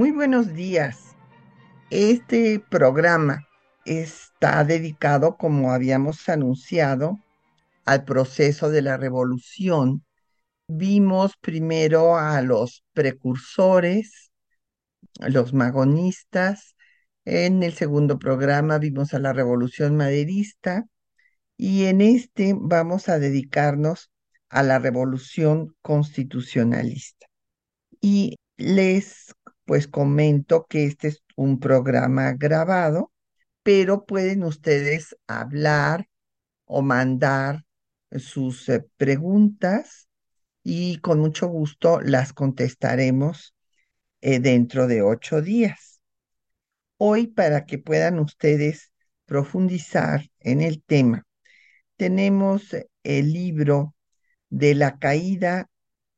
[0.00, 1.14] Muy buenos días.
[1.90, 3.46] Este programa
[3.84, 7.18] está dedicado, como habíamos anunciado,
[7.84, 10.02] al proceso de la revolución.
[10.68, 14.30] Vimos primero a los precursores,
[15.18, 16.76] los magonistas.
[17.26, 20.86] En el segundo programa vimos a la revolución maderista
[21.58, 24.10] y en este vamos a dedicarnos
[24.48, 27.26] a la revolución constitucionalista.
[28.00, 29.34] Y les
[29.70, 33.12] pues comento que este es un programa grabado,
[33.62, 36.08] pero pueden ustedes hablar
[36.64, 37.64] o mandar
[38.10, 40.08] sus eh, preguntas
[40.64, 43.54] y con mucho gusto las contestaremos
[44.22, 46.00] eh, dentro de ocho días.
[46.96, 48.92] Hoy, para que puedan ustedes
[49.24, 51.28] profundizar en el tema,
[51.96, 52.74] tenemos
[53.04, 53.94] el libro
[54.48, 55.70] de la caída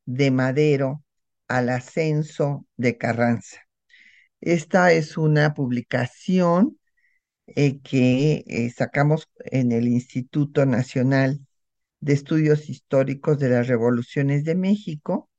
[0.07, 1.05] de Madero
[1.53, 3.59] al ascenso de Carranza.
[4.41, 6.79] Esta es una publicación
[7.47, 11.41] eh, que eh, sacamos en el Instituto Nacional
[12.01, 15.31] de Estudios Históricos de las Revoluciones de México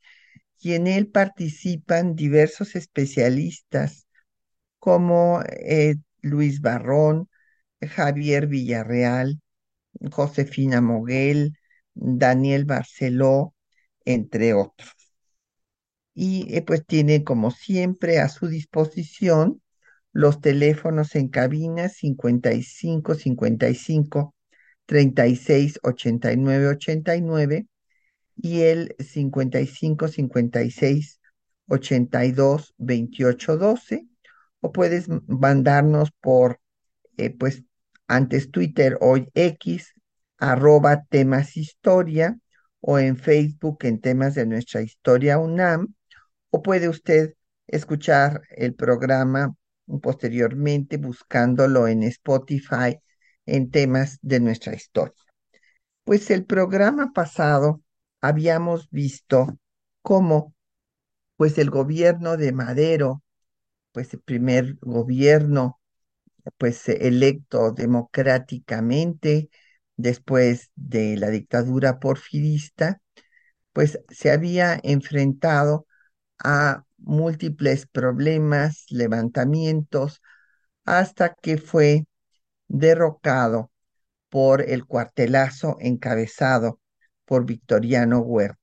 [0.60, 4.08] y en él participan diversos especialistas
[4.80, 7.30] como eh, Luis Barrón,
[7.82, 9.42] Javier Villarreal,
[10.12, 11.58] Josefina Moguel,
[11.96, 13.56] Daniel Barceló,
[14.06, 15.03] entre otros
[16.14, 19.62] y eh, pues tiene como siempre a su disposición
[20.12, 24.36] los teléfonos en cabina 55 55
[24.86, 27.68] 36 89 89
[28.36, 31.20] y el 55 56
[31.68, 34.08] 82 28 12
[34.62, 36.60] o puedes mandarnos por
[37.18, 37.64] eh, pues
[38.08, 39.94] antes Twitter hoy X
[40.38, 42.38] arroba temas historia
[42.82, 45.94] o en Facebook en temas de nuestra historia UNAM
[46.54, 47.34] o puede usted
[47.66, 49.56] escuchar el programa
[50.04, 53.00] posteriormente buscándolo en Spotify
[53.48, 55.16] en temas de nuestra historia.
[56.04, 57.82] Pues el programa pasado
[58.22, 59.58] habíamos visto
[60.04, 60.54] cómo
[61.38, 63.24] pues el gobierno de Madero,
[63.92, 65.80] pues el primer gobierno
[66.60, 69.50] pues electo democráticamente
[69.96, 73.02] después de la dictadura porfirista,
[73.72, 75.88] pues se había enfrentado
[76.40, 80.22] a múltiples problemas, levantamientos,
[80.86, 82.06] hasta que fue
[82.68, 83.72] derrocado
[84.30, 86.80] por el cuartelazo encabezado
[87.26, 88.60] por Victoriano Huerta.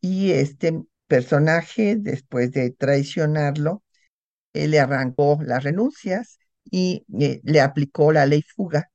[0.00, 3.82] Y este personaje, después de traicionarlo,
[4.52, 6.38] él le arrancó las renuncias
[6.70, 8.90] y eh, le aplicó la ley fuga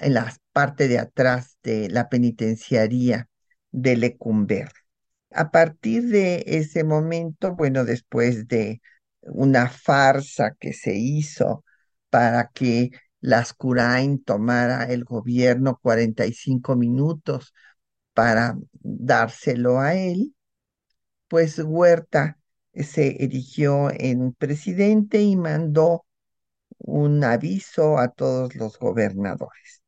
[0.00, 3.28] en la parte de atrás de la penitenciaría
[3.70, 4.70] de Lecumber.
[5.32, 8.80] A partir de ese momento, bueno, después de
[9.22, 11.64] una farsa que se hizo
[12.10, 17.52] para que Lascurain tomara el gobierno 45 minutos
[18.14, 20.34] para dárselo a él,
[21.28, 22.38] pues Huerta
[22.74, 26.06] se erigió en presidente y mandó
[26.78, 29.82] un aviso a todos los gobernadores.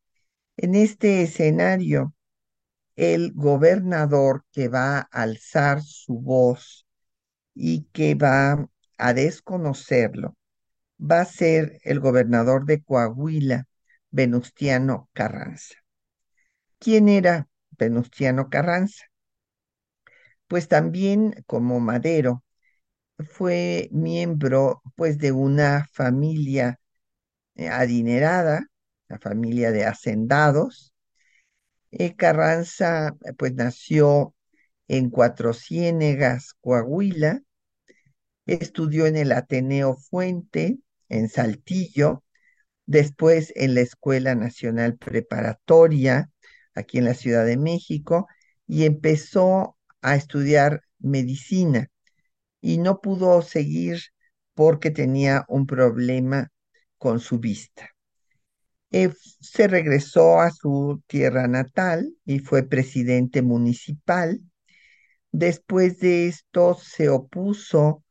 [0.56, 2.14] En este escenario,
[2.98, 6.84] el gobernador que va a alzar su voz
[7.54, 8.68] y que va
[8.98, 10.36] a desconocerlo
[11.00, 13.66] va a ser el gobernador de Coahuila,
[14.10, 15.76] Venustiano Carranza.
[16.80, 17.48] ¿Quién era
[17.78, 19.04] Venustiano Carranza?
[20.48, 22.42] Pues también como Madero
[23.18, 26.80] fue miembro pues de una familia
[27.56, 28.66] eh, adinerada,
[29.08, 30.94] la familia de hacendados,
[31.90, 34.34] eh, Carranza, pues nació
[34.88, 37.42] en Cuatro Ciénegas, Coahuila,
[38.46, 42.24] estudió en el Ateneo Fuente, en Saltillo,
[42.86, 46.30] después en la Escuela Nacional Preparatoria,
[46.74, 48.26] aquí en la Ciudad de México,
[48.66, 51.88] y empezó a estudiar medicina.
[52.60, 54.00] Y no pudo seguir
[54.54, 56.50] porque tenía un problema
[56.98, 57.90] con su vista.
[58.90, 64.40] Eh, se regresó a su tierra natal y fue presidente municipal.
[65.32, 68.04] Después de esto se opuso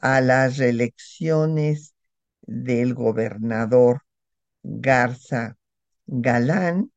[0.00, 1.94] a las reelecciones
[2.42, 4.02] del gobernador
[4.62, 5.56] Garza
[6.06, 6.92] Galán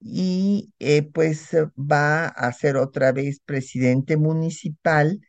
[0.00, 5.20] y eh, pues va a ser otra vez presidente municipal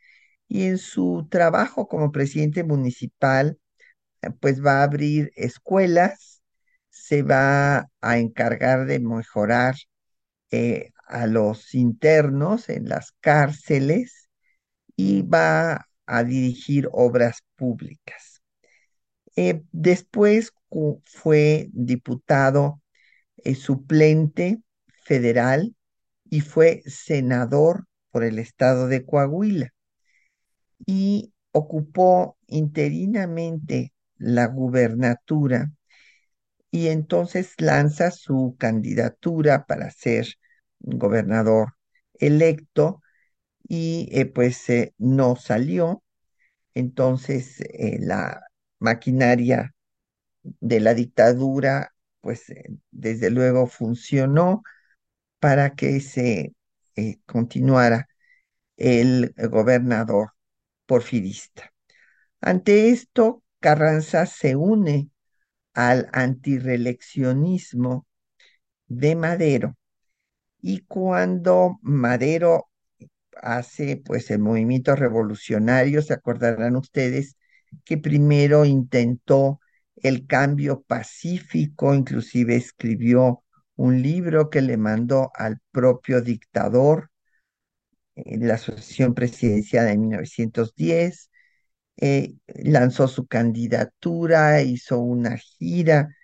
[0.47, 3.59] y en su trabajo como presidente municipal
[4.21, 6.32] eh, pues va a abrir escuelas,
[6.93, 9.75] se va a encargar de mejorar
[10.51, 14.29] eh, a los internos en las cárceles
[14.95, 18.43] y va a dirigir obras públicas.
[19.71, 20.53] después
[21.05, 22.81] fue diputado
[23.55, 24.61] suplente
[25.03, 25.75] federal
[26.29, 29.69] y fue senador por el estado de Coahuila
[30.85, 35.71] y ocupó interinamente la gubernatura
[36.73, 40.25] y entonces lanza su candidatura para ser
[40.79, 41.73] gobernador
[42.15, 43.03] electo
[43.67, 46.03] y eh, pues eh, no salió.
[46.75, 48.41] Entonces eh, la
[48.79, 49.75] maquinaria
[50.43, 52.45] de la dictadura pues
[52.91, 54.63] desde luego funcionó
[55.39, 56.53] para que se
[57.25, 58.07] continuara
[58.77, 60.31] el gobernador
[60.87, 61.71] porfirista.
[62.41, 65.11] Ante esto, Carranza se une
[65.73, 68.05] al antireleccionismo
[68.87, 69.75] de Madero.
[70.61, 72.69] Y cuando Madero
[73.41, 77.37] hace pues el movimiento revolucionario, se acordarán ustedes
[77.85, 79.59] que primero intentó
[79.95, 83.43] el cambio pacífico, inclusive escribió
[83.75, 87.09] un libro que le mandó al propio dictador
[88.15, 91.29] en la Asociación Presidencial de 1910,
[91.97, 96.15] eh, lanzó su candidatura, hizo una gira,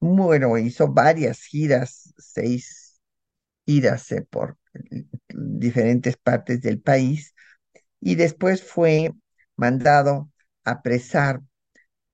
[0.00, 3.00] bueno, hizo varias giras, seis
[3.66, 4.58] giras eh, por
[5.28, 7.34] diferentes partes del país,
[8.00, 9.12] y después fue
[9.56, 10.30] mandado
[10.64, 11.42] a apresar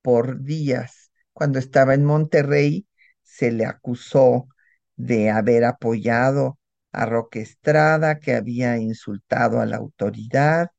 [0.01, 1.11] por días.
[1.33, 2.87] Cuando estaba en Monterrey,
[3.23, 4.47] se le acusó
[4.95, 6.59] de haber apoyado
[6.91, 10.69] a Roque Estrada, que había insultado a la autoridad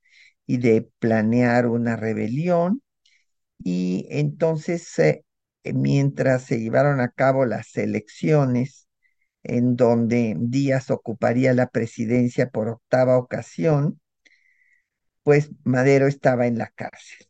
[0.51, 2.83] y de planear una rebelión.
[3.59, 5.25] Y entonces, eh,
[5.65, 8.89] mientras se llevaron a cabo las elecciones,
[9.45, 14.01] en donde Díaz ocuparía la presidencia por octava ocasión,
[15.23, 17.27] pues Madero estaba en la cárcel.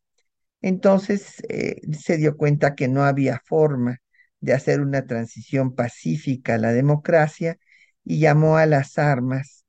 [0.62, 3.98] Entonces eh, se dio cuenta que no había forma
[4.40, 7.58] de hacer una transición pacífica a la democracia
[8.04, 9.66] y llamó a las armas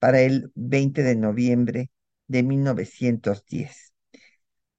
[0.00, 1.90] para el 20 de noviembre
[2.28, 3.94] de 1910.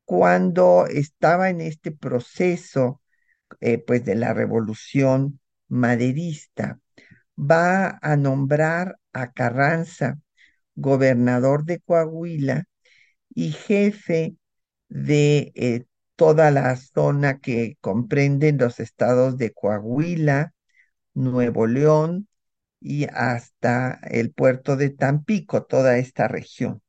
[0.06, 3.02] Cuando estaba en este proceso
[3.62, 5.40] eh, pues de la revolución
[5.70, 6.80] maderista,
[7.38, 10.20] va a nombrar a Carranza
[10.76, 12.66] gobernador de Coahuila
[13.34, 14.36] y jefe
[14.90, 20.54] de eh, toda la zona que comprenden los estados de Coahuila,
[21.14, 22.28] Nuevo León
[22.82, 26.82] y hasta el puerto de Tampico, toda esta región.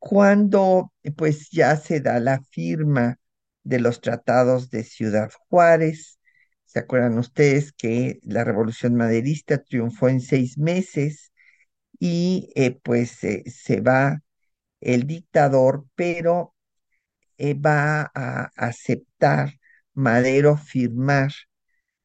[0.00, 3.18] Cuando pues ya se da la firma
[3.64, 6.18] de los tratados de Ciudad Juárez,
[6.64, 11.32] ¿se acuerdan ustedes que la revolución maderista triunfó en seis meses
[12.00, 14.22] y eh, pues se va
[14.80, 16.54] el dictador, pero
[17.38, 19.58] eh, va a aceptar
[19.94, 21.32] Madero firmar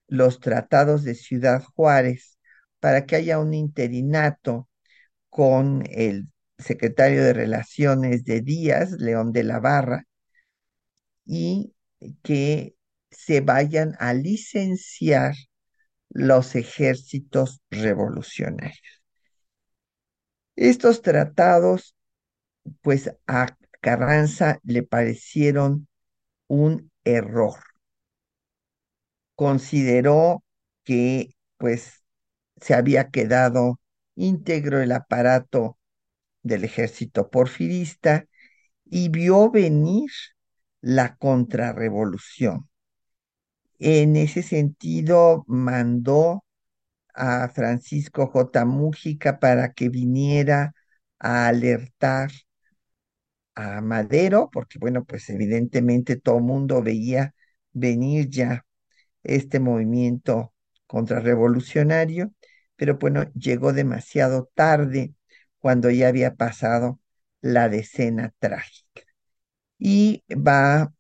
[0.08, 2.40] los tratados de Ciudad Juárez
[2.80, 4.70] para que haya un interinato
[5.30, 10.06] con el secretario de Relaciones de Díaz, León de la Barra,
[11.26, 11.74] y
[12.24, 12.76] que
[13.12, 15.36] se vayan a licenciar
[16.10, 19.04] los ejércitos revolucionarios.
[20.56, 21.96] Estos tratados
[22.82, 25.88] pues a Carranza le parecieron
[26.48, 27.56] un error.
[29.36, 30.44] Consideró
[30.84, 32.04] que pues
[32.62, 33.80] se había quedado
[34.16, 35.78] íntegro el aparato
[36.46, 38.28] del ejército porfirista
[38.86, 40.12] y vio venir
[40.82, 42.70] la contrarrevolución.
[43.80, 46.46] En ese sentido, mandó
[47.16, 48.66] a Francisco J.
[48.66, 50.74] Mújica para que viniera
[51.20, 52.32] a alertar
[53.56, 57.34] a Madero, porque bueno, pues evidentemente todo el mundo veía
[57.72, 58.66] venir ya
[59.24, 60.54] este movimiento
[60.88, 62.34] contrarrevolucionario,
[62.78, 65.15] pero bueno, llegó demasiado tarde
[65.66, 67.00] cuando ya había pasado
[67.42, 69.02] la decena trágica.
[69.80, 70.94] Y va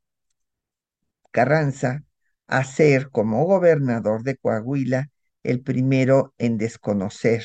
[1.30, 2.04] Carranza
[2.48, 5.12] a ser como gobernador de Coahuila
[5.44, 7.44] el primero en desconocer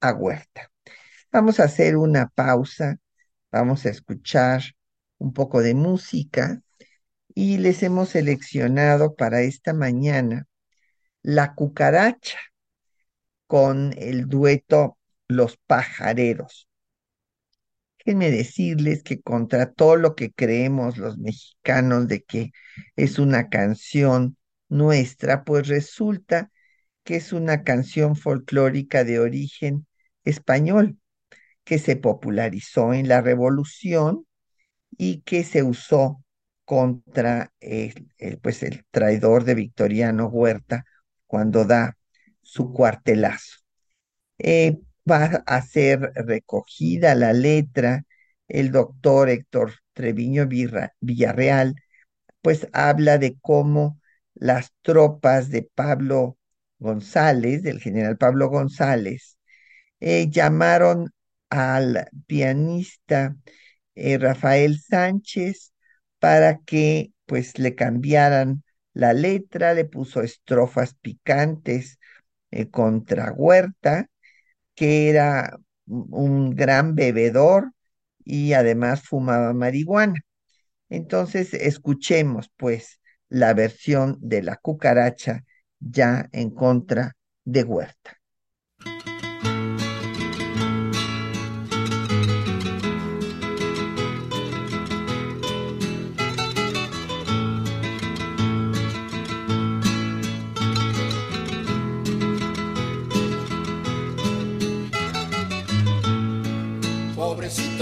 [0.00, 0.70] a Huerta.
[1.32, 2.98] Vamos a hacer una pausa,
[3.50, 4.60] vamos a escuchar
[5.16, 6.60] un poco de música
[7.34, 10.46] y les hemos seleccionado para esta mañana
[11.22, 12.38] La cucaracha
[13.46, 14.98] con el dueto
[15.30, 16.68] Los pajareros.
[17.98, 22.50] Déjenme decirles que contra todo lo que creemos los mexicanos de que
[22.96, 24.36] es una canción
[24.68, 26.50] nuestra, pues resulta
[27.04, 29.86] que es una canción folclórica de origen
[30.24, 30.98] español
[31.64, 34.26] que se popularizó en la Revolución
[34.98, 36.24] y que se usó
[36.64, 38.10] contra el,
[38.42, 40.84] pues el traidor de Victoriano Huerta
[41.26, 41.96] cuando da
[42.42, 43.58] su cuartelazo.
[44.38, 44.78] Eh,
[45.10, 48.04] va a ser recogida la letra,
[48.48, 50.46] el doctor Héctor Treviño
[51.00, 51.74] Villarreal,
[52.42, 54.00] pues habla de cómo
[54.34, 56.38] las tropas de Pablo
[56.78, 59.38] González, del general Pablo González,
[60.00, 61.10] eh, llamaron
[61.50, 63.36] al pianista
[63.94, 65.72] eh, Rafael Sánchez
[66.18, 71.98] para que pues le cambiaran la letra, le puso estrofas picantes
[72.50, 74.09] eh, contra Huerta,
[74.80, 77.72] que era un gran bebedor
[78.24, 80.20] y además fumaba marihuana.
[80.90, 85.44] Entonces, escuchemos pues la versión de la cucaracha
[85.80, 88.19] ya en contra de Huerta.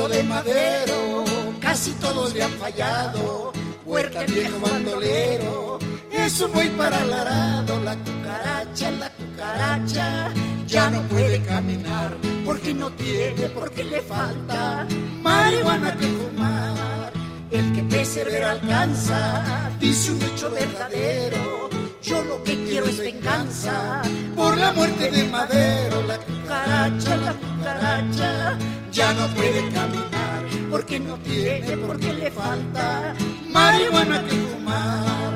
[0.07, 1.25] De madero,
[1.61, 3.53] casi todos le han fallado.
[3.85, 5.81] Huerta viejo bandolero,
[6.13, 7.81] eso voy para el arado.
[7.83, 10.33] La cucaracha, la cucaracha,
[10.69, 14.87] ya no puede caminar porque no tiene, porque le falta
[15.21, 17.13] marihuana que fumar.
[17.51, 21.69] El que persevera alcanza, dice un hecho verdadero.
[22.03, 24.01] Yo lo que quiero es venganza
[24.37, 26.03] por la muerte de Madero.
[26.07, 28.59] La cucaracha, la cucaracha,
[28.93, 33.15] ya no puede caminar porque no tiene, porque le falta
[33.49, 35.33] marihuana que fumar.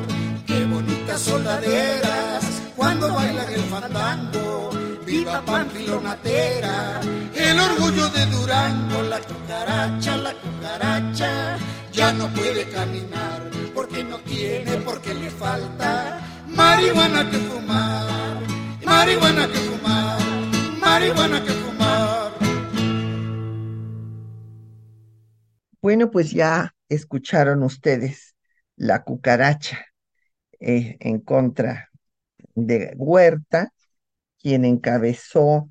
[0.46, 2.44] Qué bonitas soldaderas
[2.76, 4.70] cuando bailan el fandango.
[5.06, 7.00] Viva Pampilonatera,
[7.34, 11.58] el orgullo de Durango, la cucaracha, la cucaracha,
[11.92, 13.42] ya no puede caminar
[13.74, 18.40] porque no tiene, porque le falta marihuana que fumar,
[18.86, 20.18] marihuana que fumar,
[20.80, 21.81] marihuana que fumar.
[25.82, 28.36] Bueno, pues ya escucharon ustedes
[28.76, 29.84] la cucaracha
[30.60, 31.90] eh, en contra
[32.54, 33.72] de Huerta,
[34.40, 35.68] quien encabezó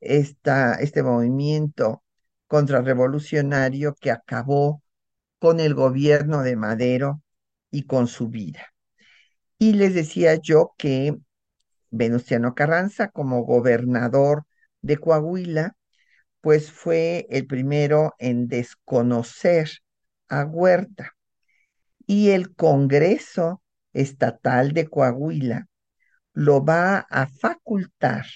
[0.00, 2.04] esta, este movimiento
[2.48, 4.82] contrarrevolucionario que acabó
[5.38, 7.22] con el gobierno de Madero
[7.70, 8.74] y con su vida.
[9.58, 11.16] Y les decía yo que
[11.90, 14.46] Venustiano Carranza, como gobernador
[14.82, 15.76] de Coahuila,
[16.44, 19.70] pues fue el primero en desconocer
[20.28, 21.16] a Huerta.
[22.06, 23.62] Y el Congreso
[23.94, 25.68] Estatal de Coahuila
[26.34, 28.26] lo va a facultar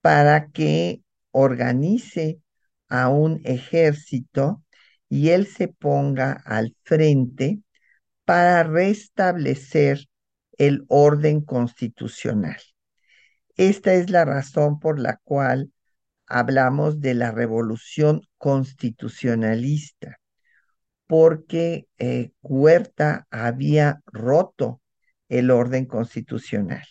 [0.00, 2.40] para que organice
[2.88, 4.64] a un ejército
[5.08, 7.60] y él se ponga al frente
[8.24, 10.08] para restablecer
[10.56, 12.58] el orden constitucional.
[13.56, 15.70] Esta es la razón por la cual
[16.28, 20.18] hablamos de la revolución constitucionalista,
[21.06, 24.82] porque eh, Huerta había roto
[25.28, 26.84] el orden constitucional.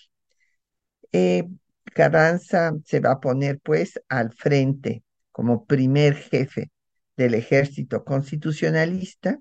[1.11, 1.47] Eh,
[1.93, 6.71] Carranza se va a poner pues al frente como primer jefe
[7.15, 9.39] del ejército constitucionalista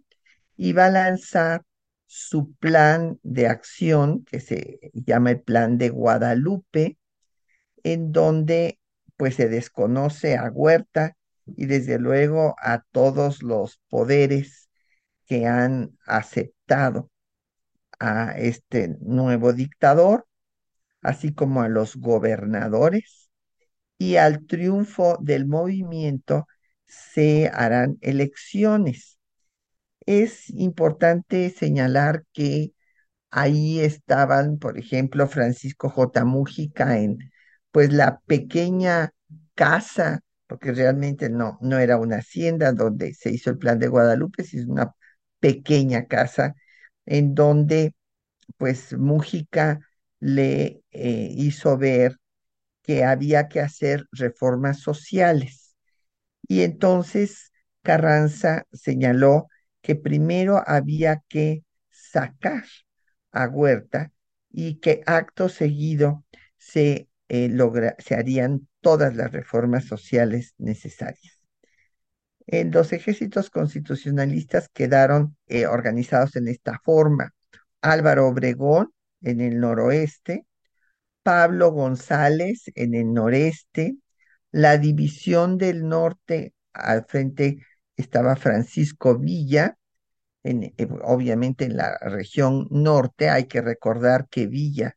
[0.57, 1.62] y va a lanzar
[2.07, 6.99] su plan de acción, que se llama el Plan de Guadalupe,
[7.83, 8.79] en donde
[9.16, 14.70] pues se desconoce a Huerta y desde luego a todos los poderes
[15.26, 17.11] que han aceptado
[17.99, 20.26] a este nuevo dictador,
[21.02, 23.30] así como a los gobernadores,
[23.99, 26.46] y al triunfo del movimiento
[26.87, 29.16] se harán elecciones
[30.06, 32.73] es importante señalar que
[33.30, 36.25] ahí estaban, por ejemplo, Francisco J.
[36.25, 37.18] Mújica en
[37.76, 39.12] pues la pequeña
[39.54, 44.45] casa, porque realmente no, no era una hacienda donde se hizo el plan de Guadalupe,
[44.45, 44.95] sino una
[45.40, 46.54] pequeña casa
[47.04, 47.95] en donde
[48.56, 49.80] pues Mújica
[50.21, 52.16] le eh, hizo ver
[52.83, 55.76] que había que hacer reformas sociales.
[56.49, 57.52] Y entonces
[57.83, 59.49] Carranza señaló
[59.83, 62.64] que primero había que sacar
[63.33, 64.12] a Huerta
[64.50, 66.25] y que acto seguido
[66.59, 67.50] se, eh,
[67.99, 71.40] se harían todas las reformas sociales necesarias.
[72.47, 77.35] En los ejércitos constitucionalistas quedaron eh, organizados en esta forma.
[77.80, 78.92] Álvaro Obregón
[79.23, 80.47] en el noroeste,
[81.23, 83.97] Pablo González en el noreste,
[84.52, 87.59] la división del norte al frente
[87.97, 89.76] estaba Francisco Villa,
[90.45, 94.96] en, eh, obviamente en la región norte hay que recordar que Villa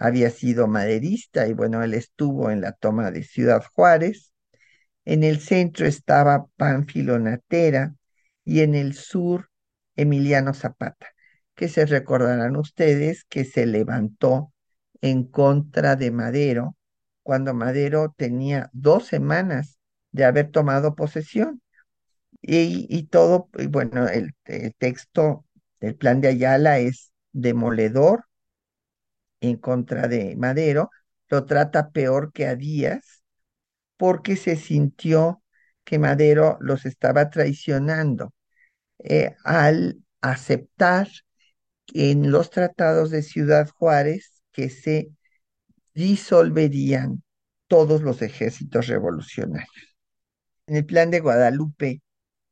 [0.00, 4.32] había sido maderista y bueno, él estuvo en la toma de Ciudad Juárez.
[5.04, 7.94] En el centro estaba Pánfilo Natera
[8.44, 9.50] y en el sur
[9.96, 11.08] Emiliano Zapata,
[11.54, 14.52] que se recordarán ustedes que se levantó
[15.00, 16.76] en contra de Madero
[17.22, 19.78] cuando Madero tenía dos semanas
[20.12, 21.60] de haber tomado posesión.
[22.40, 25.44] Y, todo, bueno, el, el texto
[25.80, 28.27] del plan de Ayala es demoledor
[29.40, 30.90] en contra de Madero,
[31.28, 33.22] lo trata peor que a Díaz,
[33.96, 35.42] porque se sintió
[35.84, 38.34] que Madero los estaba traicionando
[38.98, 41.08] eh, al aceptar
[41.94, 45.10] en los tratados de Ciudad Juárez que se
[45.94, 47.22] disolverían
[47.66, 49.96] todos los ejércitos revolucionarios.
[50.66, 52.02] En el plan de Guadalupe,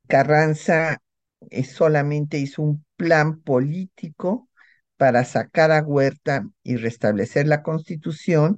[0.07, 1.01] Carranza
[1.49, 4.49] eh, solamente hizo un plan político
[4.97, 8.57] para sacar a Huerta y restablecer la constitución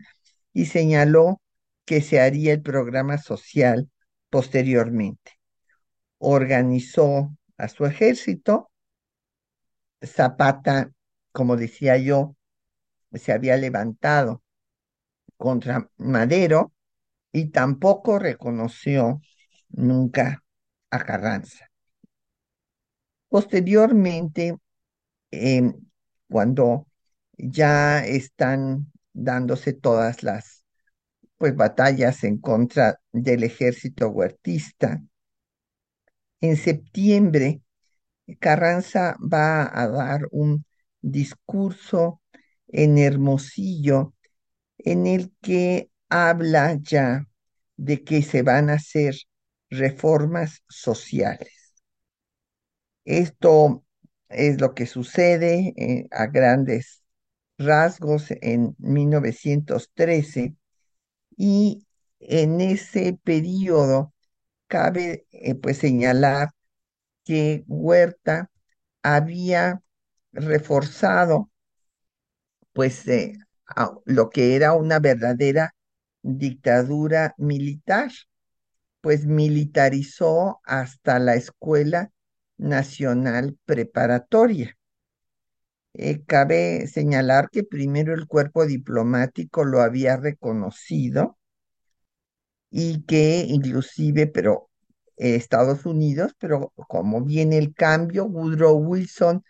[0.54, 1.41] y señaló
[1.86, 3.89] que se haría el programa social
[4.30, 5.34] posteriormente.
[6.17, 8.71] Organizó a su ejército.
[10.02, 10.91] Zapata,
[11.32, 12.36] como decía yo,
[13.13, 14.41] se había levantado
[15.38, 16.73] contra Madero
[17.32, 19.21] y tampoco reconoció
[19.69, 20.43] nunca
[20.89, 21.69] a Carranza.
[23.30, 24.58] Posteriormente,
[25.32, 25.88] em,
[26.29, 26.87] cuando
[27.37, 30.63] ya están dándose todas las
[31.37, 35.01] pues batallas en contra del ejército huertista.
[36.41, 37.61] En septiembre,
[38.39, 40.65] Carranza va a dar un
[41.01, 42.21] discurso
[42.67, 44.13] en Hermosillo
[44.77, 47.27] en el que habla ya
[47.77, 49.15] de que se van a hacer
[49.69, 51.51] reformas sociales.
[53.05, 53.83] Esto
[54.29, 57.03] es lo que sucede eh, a grandes
[57.57, 60.55] rasgos en 1913
[61.37, 61.85] y
[62.19, 64.13] en ese periodo
[64.67, 66.51] cabe eh, pues señalar
[67.25, 68.51] que Huerta
[69.03, 69.81] había
[70.33, 71.51] reforzado
[72.73, 73.33] pues eh,
[74.05, 75.75] lo que era una verdadera
[76.21, 78.11] dictadura militar,
[79.01, 82.11] pues militarizó hasta la Escuela
[82.60, 84.78] Nacional Preparatoria.
[85.93, 91.38] Eh, cabe señalar que primero el cuerpo diplomático lo había reconocido
[92.72, 94.69] y que inclusive, pero
[95.17, 99.43] Estados Unidos, pero como viene el cambio, Woodrow Wilson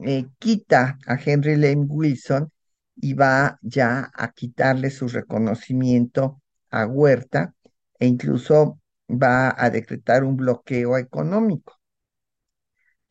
[0.00, 2.50] eh, quita a Henry Lane Wilson
[2.96, 7.54] y va ya a quitarle su reconocimiento a Huerta
[7.98, 11.81] e incluso va a decretar un bloqueo económico.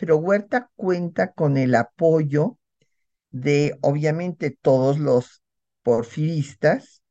[0.02, 2.58] Pero Huerta cuenta con el apoyo
[3.30, 5.44] de, obviamente, todos los
[5.84, 7.04] porfiristas,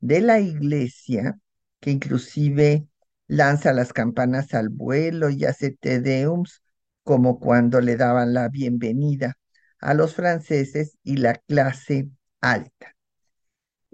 [0.00, 1.38] de la iglesia,
[1.78, 2.86] que inclusive
[3.26, 6.62] lanza las campanas al vuelo y hace tedeums,
[7.02, 9.36] como cuando le daban la bienvenida
[9.78, 12.08] a los franceses y la clase
[12.40, 12.96] alta.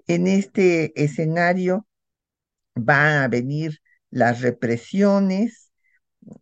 [0.07, 1.89] En este escenario
[2.73, 3.79] van a venir
[4.11, 5.64] las represiones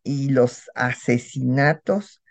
[0.04, 2.22] y los asesinatos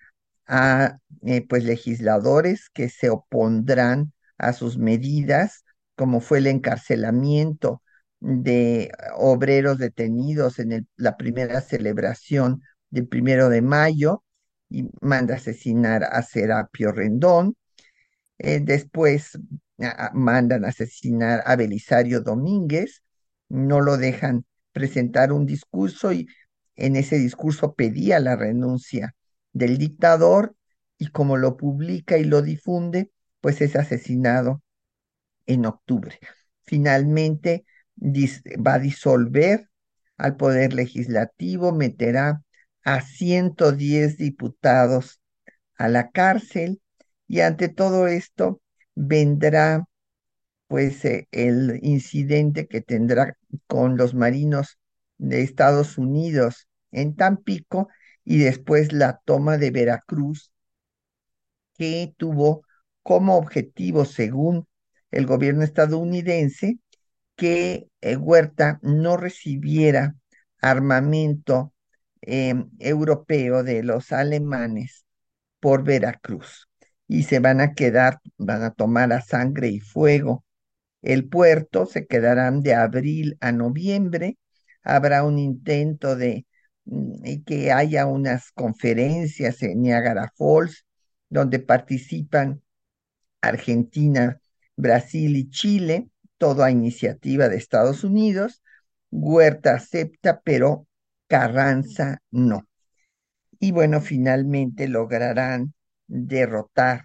[0.47, 5.65] a eh, pues legisladores que se opondrán a sus medidas,
[5.97, 7.83] como fue el encarcelamiento
[8.21, 14.25] de obreros detenidos en la primera celebración del primero de mayo
[14.69, 17.57] y manda asesinar a Serapio Rendón.
[18.38, 19.38] Eh, después
[20.15, 23.03] mandan asesinar a Belisario Domínguez,
[23.49, 26.29] no lo dejan presentar un discurso y
[26.83, 29.14] en ese discurso pedía la renuncia
[29.53, 30.57] del dictador
[30.99, 34.62] y como lo publica y lo difunde, pues es asesinado
[35.47, 36.18] en octubre.
[36.62, 37.64] finalmente
[38.66, 39.68] va a disolver
[40.16, 42.42] al Poder Legislativo, meterá
[42.85, 45.21] a 110 diputados
[45.77, 46.83] a la cárcel
[47.29, 48.61] y ante todo esto
[48.97, 49.85] vendrá
[50.66, 53.37] pues eh, el incidente que tendrá
[53.68, 54.79] con los marinos
[55.18, 57.88] de Estados Unidos en Tampico
[58.24, 60.52] y después la toma de Veracruz
[61.76, 62.64] que tuvo
[63.02, 64.66] como objetivo, según
[65.11, 66.78] el gobierno estadounidense,
[67.37, 70.14] que eh, Huerta no recibiera
[70.61, 71.74] armamento
[72.20, 75.05] em, europeo de los alemanes
[75.61, 76.68] por Veracruz.
[77.09, 80.44] Y se van a quedar, van a tomar a sangre y fuego
[81.02, 84.38] el puerto, se quedarán de abril a noviembre,
[84.85, 86.46] habrá un intento de
[86.85, 90.87] mm, que haya unas conferencias en Niagara Falls
[91.29, 92.62] donde participan
[93.40, 94.40] Argentina,
[94.77, 98.62] Brasil y Chile, todo a iniciativa de Estados Unidos.
[99.11, 100.87] Huerta acepta, pero
[101.29, 102.66] Carranza no.
[103.59, 105.75] Y bueno, finalmente lograrán
[106.07, 107.05] derrotar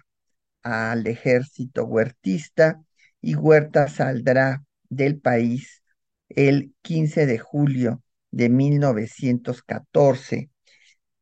[0.62, 2.82] al ejército huertista
[3.20, 5.82] y Huerta saldrá del país
[6.28, 10.50] el 15 de julio de 1914,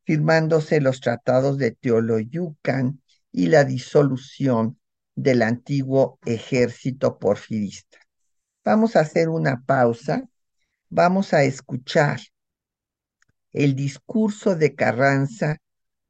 [0.05, 4.79] firmándose los tratados de Teoloyucan y la disolución
[5.14, 7.99] del antiguo ejército porfirista.
[8.64, 10.29] Vamos a hacer una pausa,
[10.88, 12.21] vamos a escuchar
[13.53, 15.59] el discurso de Carranza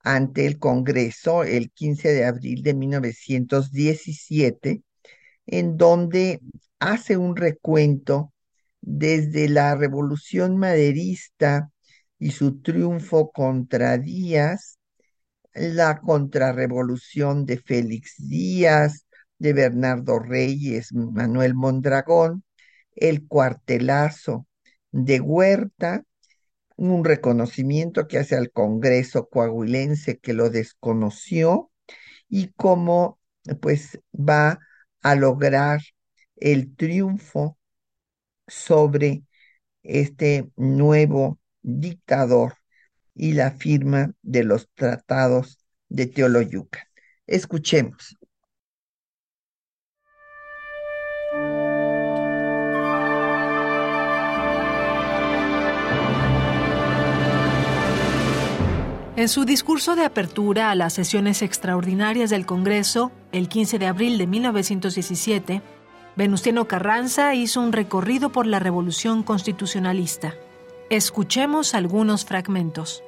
[0.02, 4.82] ante el Congreso el 15 de abril de 1917,
[5.46, 6.40] en donde
[6.78, 8.32] hace un recuento
[8.86, 11.70] desde la Revolución Maderista
[12.20, 14.78] y su triunfo contra Díaz,
[15.54, 19.06] la contrarrevolución de Félix Díaz,
[19.38, 22.44] de Bernardo Reyes, Manuel Mondragón,
[22.94, 24.46] el cuartelazo
[24.92, 26.04] de Huerta,
[26.76, 31.72] un reconocimiento que hace al Congreso coahuilense que lo desconoció
[32.28, 33.18] y cómo
[33.60, 34.60] pues va
[35.02, 35.80] a lograr
[36.36, 37.58] el triunfo
[38.46, 39.22] sobre
[39.82, 42.54] este nuevo dictador
[43.14, 46.88] y la firma de los tratados de Teoloyuca.
[47.26, 48.16] Escuchemos.
[59.16, 64.18] En su discurso de apertura a las sesiones extraordinarias del Congreso, el 15 de abril
[64.18, 65.62] de 1917,
[66.16, 70.34] Venustiano Carranza hizo un recorrido por la Revolución Constitucionalista.
[70.88, 73.02] Escuchemos algunos fragmentos.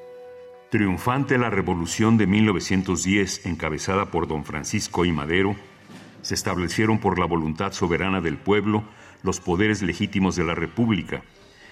[0.71, 5.12] Triunfante la Revolución de 1910, encabezada por don Francisco I.
[5.12, 5.57] Madero,
[6.21, 8.85] se establecieron por la voluntad soberana del pueblo
[9.23, 11.23] los poderes legítimos de la República,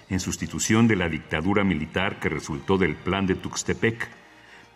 [0.08, 4.08] en sustitución de la dictadura militar que resultó del Plan de Tuxtepec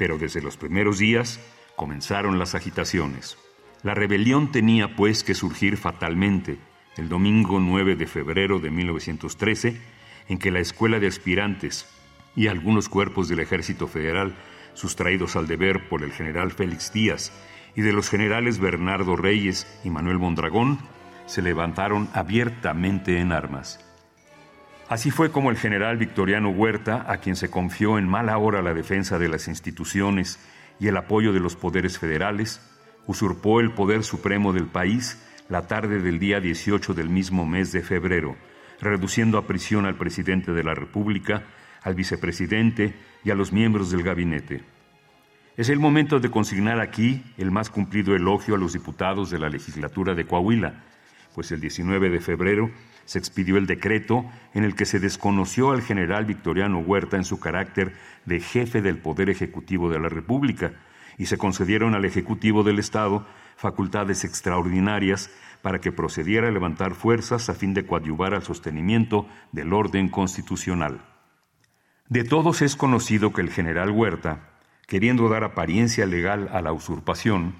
[0.00, 1.40] pero desde los primeros días
[1.76, 3.36] comenzaron las agitaciones.
[3.82, 6.58] La rebelión tenía pues que surgir fatalmente
[6.98, 9.80] el domingo 9 de febrero de 1913,
[10.28, 11.88] en que la Escuela de Aspirantes
[12.36, 14.34] y algunos cuerpos del Ejército Federal,
[14.74, 17.32] sustraídos al deber por el general Félix Díaz
[17.74, 20.78] y de los generales Bernardo Reyes y Manuel Mondragón,
[21.24, 23.82] se levantaron abiertamente en armas.
[24.88, 28.74] Así fue como el general Victoriano Huerta, a quien se confió en mala hora la
[28.74, 30.38] defensa de las instituciones
[30.80, 32.60] y el apoyo de los poderes federales,
[33.10, 37.82] usurpó el poder supremo del país la tarde del día 18 del mismo mes de
[37.82, 38.36] febrero,
[38.80, 41.42] reduciendo a prisión al presidente de la República,
[41.82, 42.94] al vicepresidente
[43.24, 44.62] y a los miembros del gabinete.
[45.56, 49.48] Es el momento de consignar aquí el más cumplido elogio a los diputados de la
[49.48, 50.84] legislatura de Coahuila,
[51.34, 52.70] pues el 19 de febrero
[53.06, 57.40] se expidió el decreto en el que se desconoció al general Victoriano Huerta en su
[57.40, 57.92] carácter
[58.24, 60.74] de jefe del Poder Ejecutivo de la República
[61.20, 65.30] y se concedieron al Ejecutivo del Estado facultades extraordinarias
[65.60, 71.04] para que procediera a levantar fuerzas a fin de coadyuvar al sostenimiento del orden constitucional.
[72.08, 74.48] De todos es conocido que el general Huerta,
[74.86, 77.56] queriendo dar apariencia legal a la usurpación,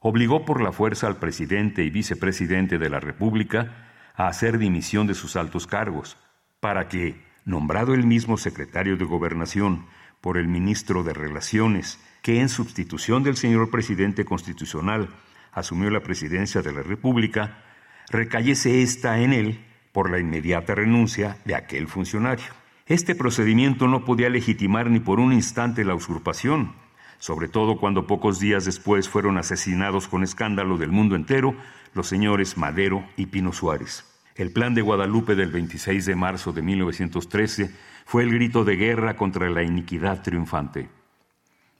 [0.00, 5.14] obligó por la fuerza al presidente y vicepresidente de la República a hacer dimisión de
[5.14, 6.18] sus altos cargos,
[6.60, 9.86] para que, nombrado el mismo secretario de Gobernación
[10.20, 15.10] por el ministro de Relaciones, que en sustitución del señor presidente constitucional
[15.52, 17.62] asumió la presidencia de la República,
[18.10, 22.46] recayese ésta en él por la inmediata renuncia de aquel funcionario.
[22.86, 26.74] Este procedimiento no podía legitimar ni por un instante la usurpación,
[27.20, 31.54] sobre todo cuando pocos días después fueron asesinados con escándalo del mundo entero
[31.94, 34.04] los señores Madero y Pino Suárez.
[34.34, 37.70] El Plan de Guadalupe del 26 de marzo de 1913
[38.04, 40.95] fue el grito de guerra contra la iniquidad triunfante.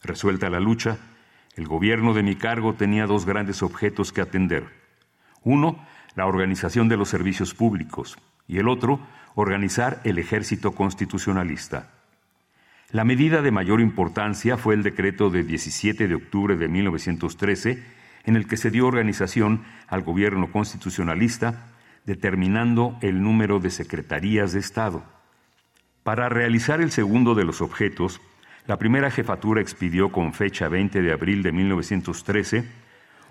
[0.07, 0.99] Resuelta la lucha,
[1.57, 4.65] el gobierno de mi cargo tenía dos grandes objetos que atender.
[5.43, 8.17] Uno, la organización de los servicios públicos
[8.47, 9.01] y el otro,
[9.35, 11.91] organizar el ejército constitucionalista.
[12.91, 17.83] La medida de mayor importancia fue el decreto de 17 de octubre de 1913,
[18.25, 21.73] en el que se dio organización al gobierno constitucionalista
[22.05, 25.03] determinando el número de secretarías de Estado.
[26.05, 28.21] Para realizar el segundo de los objetos,
[28.67, 32.65] la primera jefatura expidió con fecha 20 de abril de 1913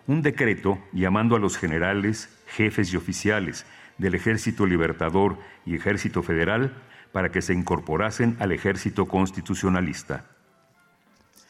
[0.07, 3.65] un decreto llamando a los generales, jefes y oficiales
[3.97, 6.73] del Ejército Libertador y Ejército Federal
[7.11, 10.25] para que se incorporasen al Ejército Constitucionalista.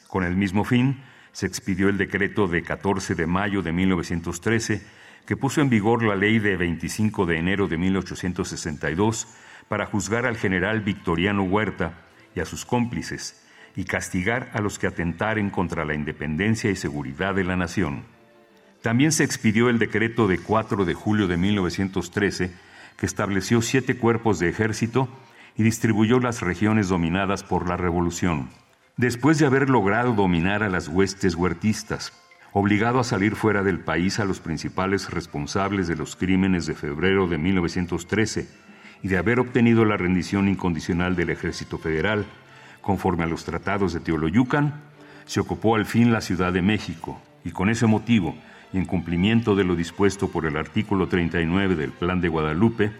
[0.07, 4.81] Con el mismo fin, se expidió el decreto de 14 de mayo de 1913
[5.27, 9.27] que puso en vigor la ley de 25 de enero de 1862
[9.67, 13.44] para juzgar al general Victoriano Huerta y a sus cómplices
[13.75, 18.03] y castigar a los que atentaren contra la independencia y seguridad de la nación.
[18.81, 22.51] También se expidió el decreto de 4 de julio de 1913
[22.97, 25.09] que estableció siete cuerpos de ejército
[25.57, 28.49] y distribuyó las regiones dominadas por la revolución.
[28.97, 32.13] Después de haber logrado dominar a las huestes huertistas,
[32.53, 37.27] obligado a salir fuera del país a los principales responsables de los crímenes de febrero
[37.27, 38.47] de 1913
[39.03, 42.25] y de haber obtenido la rendición incondicional del Ejército Federal,
[42.85, 44.83] conforme a los tratados de Teoloyucan,
[45.25, 48.35] se ocupó al fin la Ciudad de México y con ese motivo
[48.71, 52.91] y en cumplimiento de lo dispuesto por el artículo 39 del Plan de Guadalupe,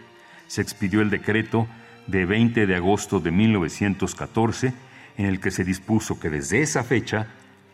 [0.47, 1.67] se expidió el decreto
[2.07, 4.73] de 20 de agosto de 1914
[5.17, 7.27] en el que se dispuso que desde esa fecha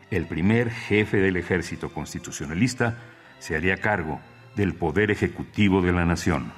[0.10, 2.98] el primer jefe del ejército constitucionalista
[3.40, 4.20] se haría cargo
[4.58, 6.52] del poder ejecutivo de la nación.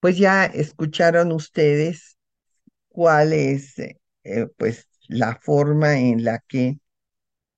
[0.00, 2.18] Pues ya escucharon ustedes
[2.88, 3.94] cuál es eh,
[4.56, 6.78] pues la forma en la que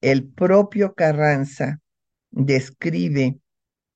[0.01, 1.81] el propio Carranza
[2.31, 3.39] describe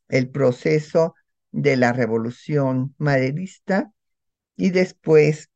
[0.08, 1.14] el proceso
[1.50, 3.92] de la revolución maderista
[4.56, 5.50] y después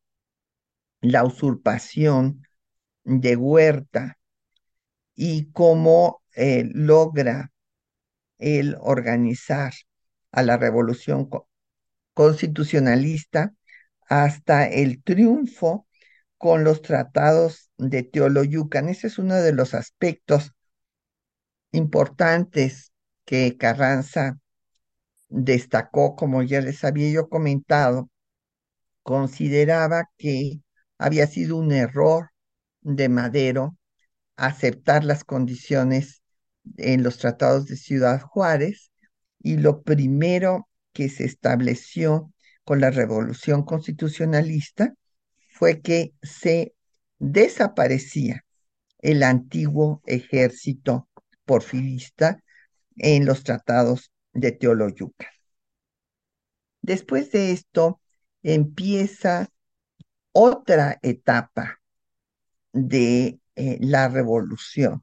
[1.01, 2.43] la usurpación
[3.05, 4.19] de Huerta
[5.15, 7.53] y cómo eh, logra
[8.39, 9.73] el organizar
[10.33, 11.29] a la revolución
[12.21, 13.55] constitucionalista
[14.07, 15.87] hasta el triunfo
[16.37, 18.91] con los tratados de Teoloyucan.
[18.91, 20.53] Ese es uno de los aspectos
[21.73, 22.93] importantes
[23.25, 24.39] que Carranza
[25.29, 28.11] destacó, como ya les había yo comentado,
[29.03, 30.61] consideraba que
[30.99, 32.33] había sido un error
[32.83, 33.79] de Madero
[34.37, 36.21] aceptar las condiciones
[36.77, 38.93] en los tratados de Ciudad Juárez
[39.39, 42.33] y lo primero que se estableció
[42.65, 44.95] con la revolución constitucionalista
[45.49, 46.75] fue que se
[47.19, 48.45] desaparecía
[48.99, 51.09] el antiguo ejército
[51.45, 52.43] porfirista
[52.97, 55.29] en los tratados de Teoloyuca.
[56.83, 58.01] Después de esto
[58.43, 59.49] empieza
[60.33, 61.81] otra etapa
[62.73, 65.03] de eh, la revolución.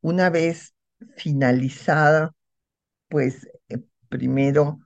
[0.00, 0.74] Una vez
[1.16, 2.34] finalizada,
[3.08, 3.48] pues
[4.12, 4.80] primero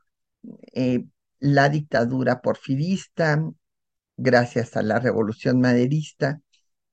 [0.73, 1.05] eh,
[1.41, 3.43] la dictadura porfirista,
[4.17, 6.41] gracias a la revolución maderista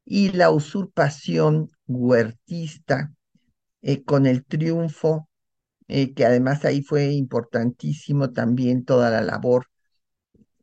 [0.04, 3.14] y la usurpación huertista
[3.84, 5.30] eh, con el triunfo,
[5.88, 9.68] eh, que además ahí fue importantísimo también toda la labor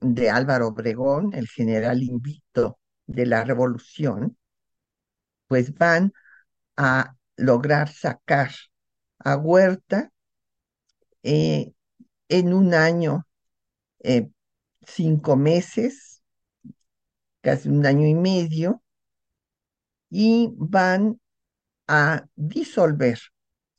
[0.01, 4.37] de Álvaro Obregón, el general invicto de la revolución,
[5.47, 6.13] pues van
[6.77, 8.51] a lograr sacar
[9.21, 10.11] a Huerta
[11.23, 11.73] eh,
[12.29, 13.27] en un año,
[14.83, 16.23] cinco meses,
[17.43, 18.83] casi un año y medio,
[20.11, 21.21] y van
[21.89, 23.19] a disolver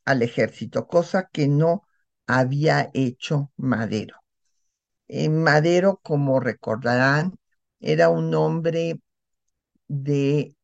[0.06, 1.84] al ejército, cosa que no
[2.28, 4.18] había hecho Madero.
[5.30, 7.38] Madero, como recordarán,
[7.80, 9.02] era un hombre
[9.88, 10.56] de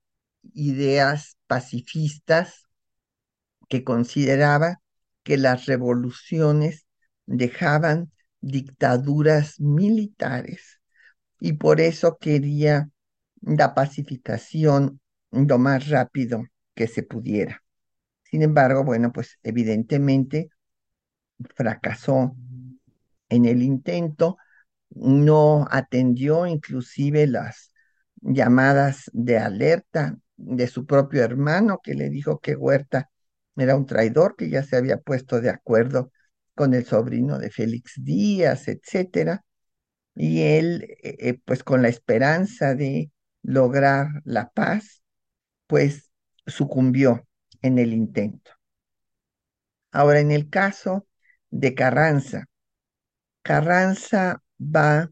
[0.53, 2.67] ideas pacifistas
[3.69, 4.81] que consideraba
[5.27, 6.87] que las revoluciones
[7.25, 10.79] dejaban dictaduras militares
[11.41, 12.89] y por eso quería
[13.41, 17.61] la pacificación lo más rápido que se pudiera.
[18.23, 20.47] Sin embargo, bueno, pues evidentemente
[21.55, 22.33] fracasó
[23.27, 24.37] en el intento
[24.91, 27.73] no atendió inclusive las
[28.21, 33.09] llamadas de alerta de su propio hermano que le dijo que Huerta
[33.57, 36.11] era un traidor, que ya se había puesto de acuerdo
[36.55, 39.43] con el sobrino de Félix Díaz, etcétera.
[40.15, 43.11] Y él, eh, eh, pues con la esperanza de
[43.43, 45.03] lograr la paz,
[45.67, 46.11] pues
[46.47, 47.27] sucumbió
[47.61, 48.51] en el intento.
[49.91, 51.07] Ahora, en el caso
[51.49, 52.45] de Carranza,
[53.41, 55.09] Carranza va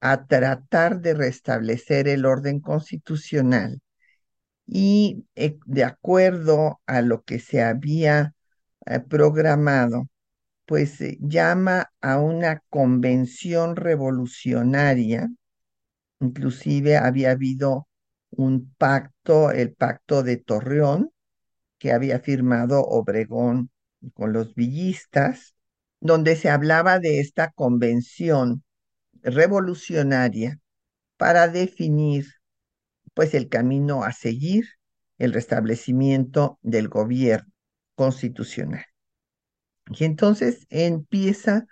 [0.00, 3.80] a tratar de restablecer el orden constitucional
[4.66, 8.34] y eh, de acuerdo a lo que se había
[8.86, 10.08] eh, programado,
[10.66, 15.28] pues eh, llama a una convención revolucionaria,
[16.20, 17.88] inclusive había habido
[18.30, 21.10] un pacto, el pacto de Torreón,
[21.78, 23.70] que había firmado Obregón
[24.14, 25.54] con los villistas,
[26.00, 28.64] donde se hablaba de esta convención
[29.22, 30.60] revolucionaria
[31.16, 32.26] para definir
[33.14, 34.66] pues el camino a seguir,
[35.18, 37.52] el restablecimiento del gobierno
[37.94, 38.84] constitucional.
[39.90, 41.66] Y entonces empieza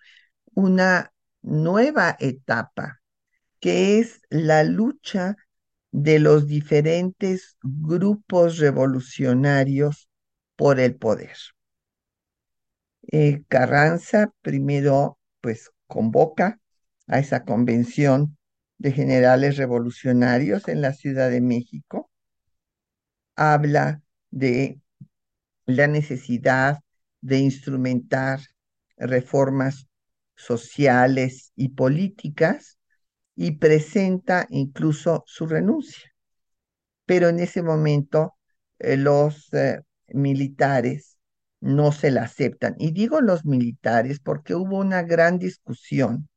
[0.55, 3.01] una nueva etapa,
[3.61, 5.37] que es la lucha
[5.91, 10.09] de los diferentes grupos revolucionarios
[10.57, 11.37] por el poder.
[13.11, 16.61] Eh, Carranza primero pues convoca
[17.09, 18.39] a esa convención
[18.83, 22.11] de generales revolucionarios en la Ciudad de México,
[23.37, 24.81] habla de
[25.67, 26.81] la necesidad
[27.21, 28.41] de instrumentar
[28.97, 29.87] reformas
[30.35, 32.79] sociales y políticas
[33.37, 36.13] y presenta incluso su renuncia.
[37.07, 38.35] Pero en ese momento
[38.81, 41.19] eh, los eh, militares
[41.61, 42.75] no se la aceptan.
[42.79, 46.29] Y digo los militares porque hubo una gran discusión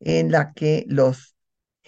[0.00, 1.36] en la que los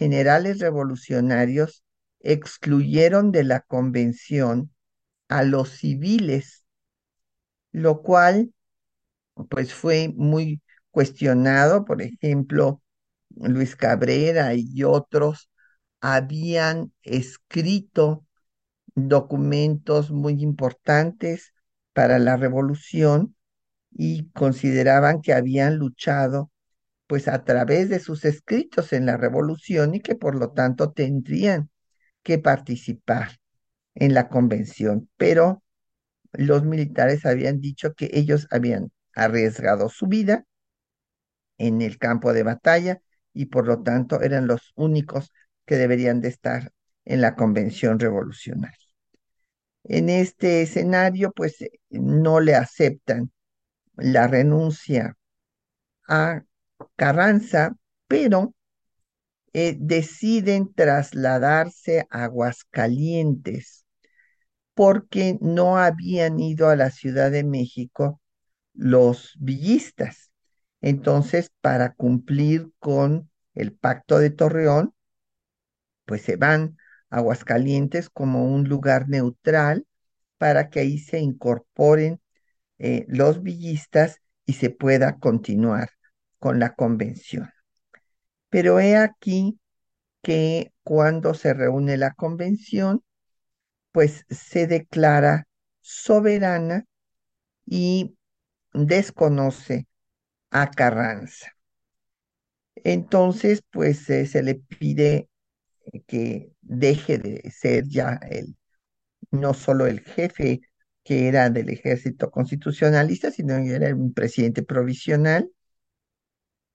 [0.03, 1.85] generales revolucionarios
[2.21, 4.73] excluyeron de la convención
[5.29, 6.65] a los civiles,
[7.73, 8.53] lo cual
[9.49, 10.61] pues fue muy
[10.91, 12.83] cuestionado, por ejemplo,
[13.31, 15.51] Luis Cabrera y otros
[16.01, 18.27] habían escrito
[18.95, 21.55] documentos muy importantes
[21.95, 23.37] para la revolución
[23.93, 26.52] y consideraban que habían luchado
[27.13, 31.69] pues a través de sus escritos en la revolución y que por lo tanto tendrían
[32.23, 33.33] que participar
[33.95, 35.11] en la convención.
[35.19, 35.63] Pero
[36.33, 40.47] los militares habían dicho que ellos habían arriesgado su vida
[41.59, 43.03] en el campo de batalla
[43.35, 45.33] y por lo tanto eran los únicos
[45.67, 46.73] que deberían de estar
[47.05, 48.79] en la convención revolucionaria.
[49.85, 51.59] En este escenario, pues
[51.91, 53.31] no le aceptan
[53.97, 55.19] la renuncia
[56.09, 56.45] a
[56.97, 57.77] Carranza,
[58.09, 58.55] pero
[59.53, 63.85] eh, deciden trasladarse a Aguascalientes
[64.75, 68.21] porque no habían ido a la Ciudad de México
[68.75, 70.33] los villistas.
[70.81, 74.95] Entonces, para cumplir con el pacto de Torreón,
[76.05, 76.77] pues se van
[77.11, 79.87] a Aguascalientes como un lugar neutral
[80.39, 82.21] para que ahí se incorporen
[82.79, 85.91] eh, los villistas y se pueda continuar
[86.43, 87.49] con la convención.
[88.49, 89.61] Pero he aquí
[90.23, 93.05] que cuando se reúne la convención,
[93.93, 95.47] pues se declara
[95.83, 96.85] soberana
[97.65, 98.17] y
[98.73, 99.87] desconoce
[100.51, 101.53] a Carranza.
[102.75, 105.29] Entonces, pues se le pide
[106.09, 108.57] que deje de ser ya el,
[109.31, 110.61] no solo el jefe
[111.05, 115.49] que era del ejército constitucionalista, sino que era un presidente provisional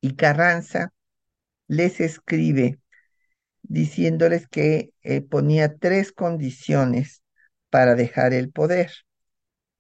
[0.02, 0.94] y Carranza
[1.68, 2.80] les escribe
[3.64, 7.24] diciéndoles que eh, ponía tres condiciones
[7.70, 8.92] para dejar el poder.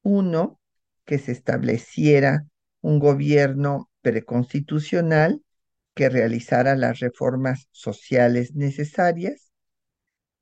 [0.01, 0.59] Uno,
[1.05, 2.45] que se estableciera
[2.82, 5.41] un gobierno preconstitucional
[5.93, 9.51] que realizara las reformas sociales necesarias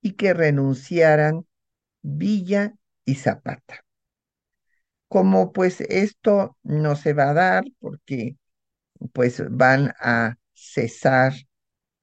[0.01, 1.45] y que renunciaran
[2.01, 3.86] Villa y Zapata.
[5.07, 8.38] Como pues esto no se va a dar porque
[9.14, 11.34] pues van a cesar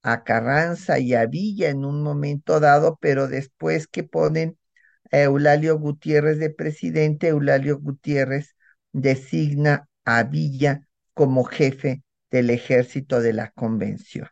[0.03, 4.59] a Carranza y a Villa en un momento dado, pero después que ponen
[5.13, 8.57] a Eulalio Gutiérrez de presidente, Eulalio Gutiérrez
[8.93, 14.29] designa a Villa como jefe del ejército de la convención.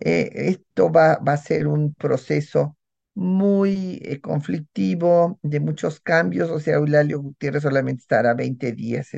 [0.00, 2.76] Eh, esto va, a ser un proceso
[3.14, 9.10] muy eh, conflictivo, de muchos cambios, o sea, Eulalio Gutiérrez solamente estará 20 días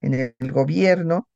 [0.00, 1.28] en el gobierno,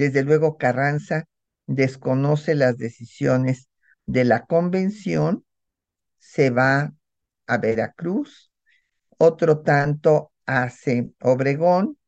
[0.00, 1.26] Desde luego Carranza
[1.66, 3.68] desconoce las decisiones
[4.06, 5.44] de la convención,
[6.16, 6.94] se va
[7.46, 8.50] a Veracruz,
[9.18, 11.98] otro tanto hace Obregón,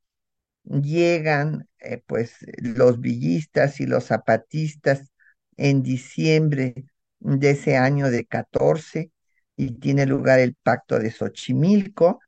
[0.64, 5.12] llegan eh, pues los villistas y los zapatistas
[5.58, 6.86] en diciembre
[7.18, 9.12] de ese año de 14
[9.54, 12.20] y tiene lugar el pacto de Xochimilco,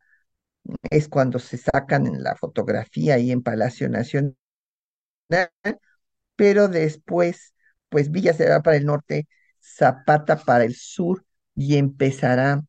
[0.90, 4.36] es cuando se sacan en la fotografía ahí en Palacio Nacional,
[6.36, 7.54] pero después,
[7.88, 9.28] pues Villa se va para el norte,
[9.60, 11.24] Zapata para el sur
[11.54, 12.62] y empezará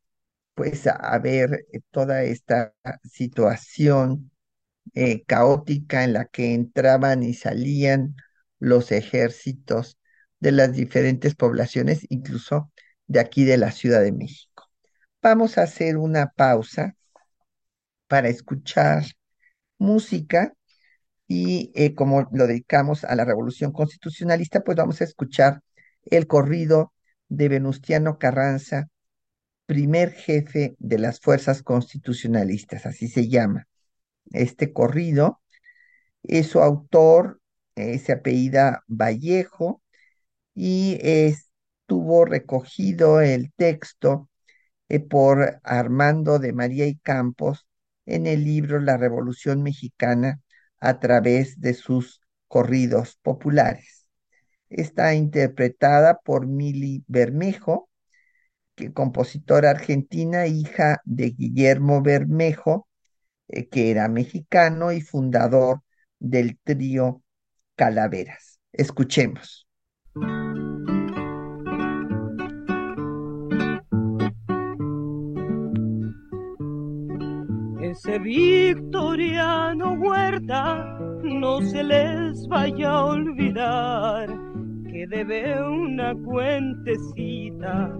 [0.55, 4.32] pues a ver eh, toda esta situación
[4.93, 8.16] eh, caótica en la que entraban y salían
[8.59, 9.99] los ejércitos
[10.39, 12.72] de las diferentes poblaciones, incluso
[13.07, 14.70] de aquí de la Ciudad de México.
[15.22, 16.95] Vamos a hacer una pausa
[18.07, 19.03] para escuchar
[19.78, 20.53] música
[21.28, 25.61] y eh, como lo dedicamos a la Revolución Constitucionalista, pues vamos a escuchar
[26.05, 26.93] el corrido
[27.30, 28.89] de Venustiano Carranza,
[29.65, 33.67] primer jefe de las fuerzas constitucionalistas, así se llama
[34.32, 35.41] este corrido.
[36.23, 37.39] Es su autor
[37.76, 39.82] eh, se apellida Vallejo
[40.55, 44.30] y estuvo recogido el texto
[44.89, 47.67] eh, por Armando de María y Campos
[48.05, 50.41] en el libro La Revolución Mexicana
[50.86, 54.06] a través de sus corridos populares.
[54.70, 57.90] Está interpretada por Mili Bermejo,
[58.76, 62.88] que compositora argentina, hija de Guillermo Bermejo,
[63.48, 65.82] eh, que era mexicano y fundador
[66.20, 67.24] del trío
[67.76, 68.60] Calaveras.
[68.72, 69.68] Escuchemos.
[78.06, 84.30] Ese victoriano huerta no se les vaya a olvidar
[84.91, 87.91] que debe una cuentecita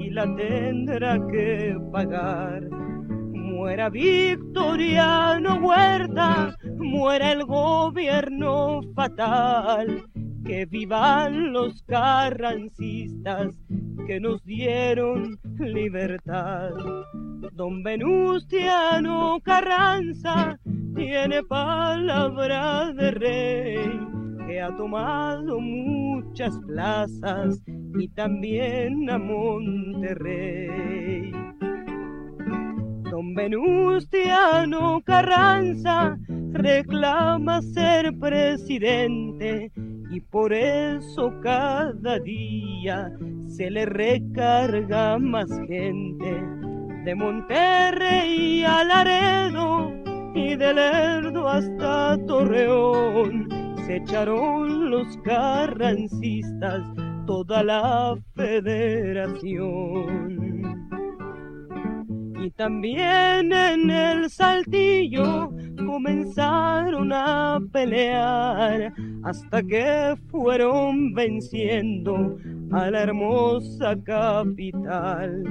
[0.00, 2.68] y la tendrá que pagar.
[2.72, 10.02] Muera Victoriano Huerta, muera el gobierno fatal,
[10.44, 13.54] que vivan los carrancistas
[14.08, 16.72] que nos dieron libertad.
[17.50, 20.56] Don Venustiano Carranza
[20.94, 24.00] tiene palabra de rey,
[24.46, 27.60] que ha tomado muchas plazas
[27.98, 30.32] y también a Monterrey.
[33.10, 36.16] Don Venustiano Carranza
[36.52, 39.72] reclama ser presidente
[40.10, 43.10] y por eso cada día
[43.48, 46.40] se le recarga más gente
[47.04, 49.92] de Monterrey a Laredo
[50.34, 53.48] y de Lerdo hasta Torreón
[53.86, 56.82] se echaron los carrancistas
[57.26, 59.82] toda la federación.
[62.40, 68.92] Y también en el saltillo comenzaron a pelear
[69.24, 72.36] hasta que fueron venciendo
[72.72, 75.44] a la hermosa capital.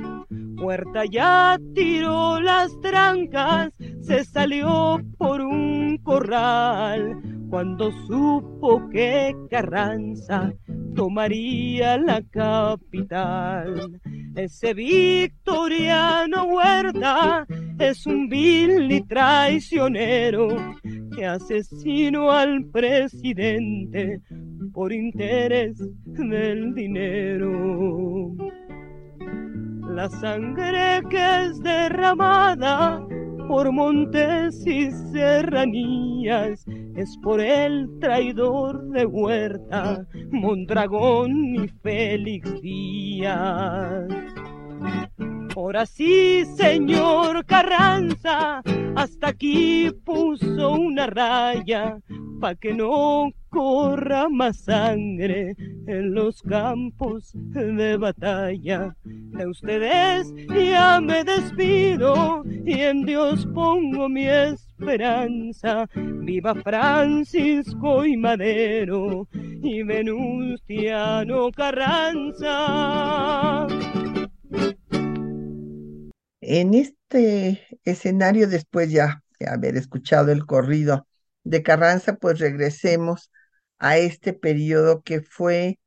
[0.62, 10.53] Puerta ya tiró las trancas, se salió por un corral cuando supo que Carranza
[10.95, 13.99] tomaría la capital.
[14.36, 17.47] Ese victoriano Huerta
[17.80, 20.47] es un vil y traicionero
[21.16, 24.22] que asesinó al presidente
[24.72, 28.32] por interés del dinero.
[29.94, 33.06] La sangre que es derramada
[33.50, 36.66] por montes y serranías,
[36.96, 44.08] es por el traidor de Huerta, Mondragón y Félix Díaz.
[45.58, 48.62] Ahora sí, señor Carranza,
[48.96, 52.00] hasta aquí puso una raya
[52.39, 58.95] pa' que no corra más sangre en los campos de batalla.
[59.04, 65.88] De ustedes ya me despido y en Dios pongo mi esperanza.
[65.93, 72.47] Viva Francisco y Madero y Venustiano Carranza.
[76.39, 81.06] En este escenario, después ya de haber escuchado el corrido
[81.43, 83.30] de Carranza, pues regresemos
[83.82, 85.79] a este periodo que fue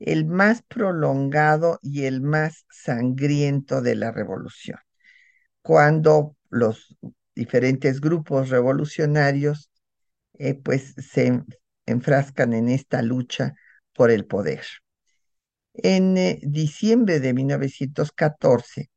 [0.00, 4.78] el más prolongado y el más sangriento de la revolución,
[5.62, 6.96] cuando los
[7.36, 9.70] diferentes grupos revolucionarios
[10.34, 11.42] eh, pues se
[11.86, 13.54] enfrascan en esta lucha
[13.94, 14.64] por el poder.
[15.74, 18.90] En eh, diciembre de 1914,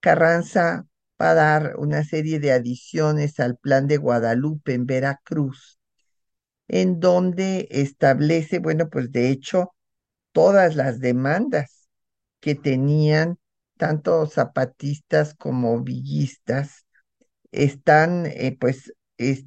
[0.00, 0.86] Carranza
[1.20, 5.78] va a dar una serie de adiciones al plan de Guadalupe en Veracruz,
[6.68, 9.74] en donde establece, bueno, pues de hecho,
[10.32, 11.88] todas las demandas
[12.40, 13.38] que tenían
[13.78, 16.86] tanto zapatistas como villistas,
[17.52, 19.44] están, eh, pues, eh,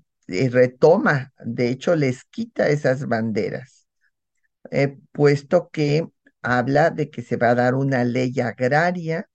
[0.51, 3.87] retoma, de hecho, les quita esas banderas,
[4.71, 6.07] eh, puesto que
[6.41, 9.29] habla de que se va a dar una ley agraria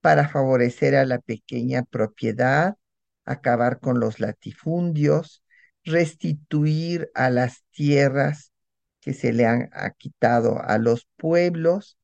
[0.00, 2.76] para favorecer a la pequeña propiedad,
[3.24, 5.42] acabar con los latifundios,
[5.88, 8.52] restituir a las tierras
[9.00, 11.98] que se le han quitado a los pueblos,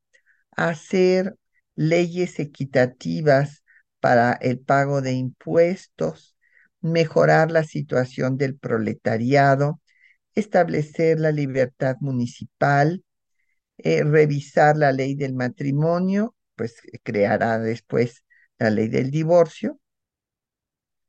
[0.52, 1.36] hacer
[1.76, 3.64] leyes equitativas
[4.00, 6.36] para el pago de impuestos,
[6.80, 9.80] mejorar la situación del proletariado,
[10.34, 13.04] establecer la libertad municipal,
[13.78, 18.24] eh, revisar la ley del matrimonio, pues creará después
[18.58, 19.80] la ley del divorcio,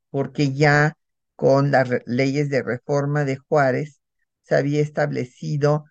[0.10, 0.98] porque ya
[1.36, 4.02] con las leyes de reforma de Juárez
[4.44, 5.86] se había establecido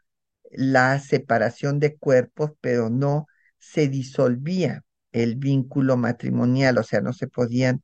[0.51, 3.26] la separación de cuerpos, pero no
[3.59, 7.82] se disolvía el vínculo matrimonial, o sea, no se podían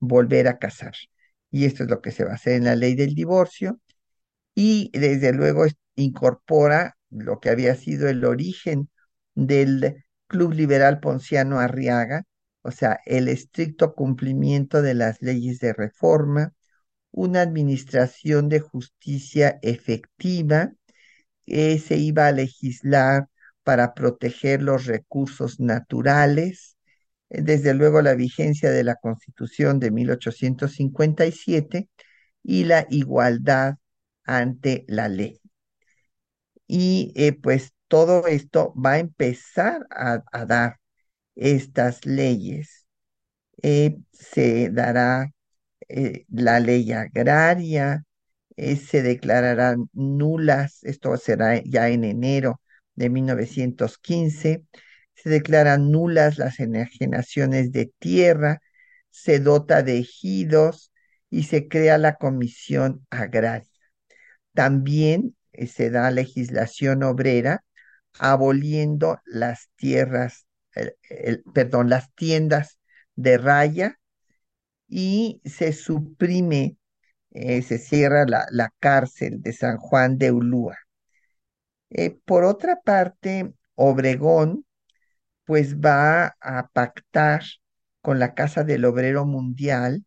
[0.00, 0.94] volver a casar.
[1.50, 3.80] Y esto es lo que se va a hacer en la ley del divorcio.
[4.54, 8.90] Y desde luego incorpora lo que había sido el origen
[9.34, 12.24] del Club Liberal Ponciano Arriaga,
[12.62, 16.52] o sea, el estricto cumplimiento de las leyes de reforma,
[17.12, 20.72] una administración de justicia efectiva,
[21.46, 23.28] que se iba a legislar
[23.64, 26.76] para proteger los recursos naturales,
[27.28, 31.88] desde luego la vigencia de la Constitución de 1857
[32.42, 33.76] y la igualdad
[34.24, 35.40] ante la ley.
[36.66, 40.78] Y eh, pues todo esto va a empezar a, dar
[41.36, 42.86] estas leyes.
[43.62, 45.30] Eh, se dará
[45.90, 48.04] eh, la ley agraria,
[48.56, 52.60] se declararán nulas, esto será ya en enero
[52.94, 54.64] de 1915,
[55.14, 58.60] se declaran nulas las enajenaciones de tierra,
[59.10, 60.92] se dota de ejidos
[61.30, 63.68] y se crea la comisión agraria.
[64.54, 67.64] También eh, se da legislación obrera
[68.18, 70.46] aboliendo las tierras,
[71.54, 72.78] perdón, las tiendas
[73.14, 73.99] de raya
[74.90, 76.76] y se suprime,
[77.32, 80.76] eh, se cierra la, la, cárcel de San Juan de Ulúa.
[81.90, 84.64] Eh, por otra parte, Obregón
[85.44, 87.42] pues va a pactar
[88.02, 90.04] con la Casa del Obrero Mundial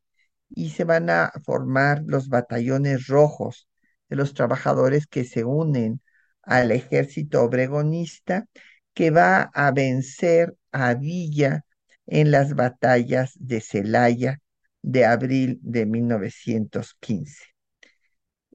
[0.50, 3.68] y se van a formar los batallones rojos
[4.10, 6.02] de los trabajadores que se unen
[6.44, 8.48] al ejército obregonista
[8.94, 11.66] que va a vencer a Villa
[12.06, 14.40] en las batallas de Celaya
[14.84, 17.46] de abril de 1915.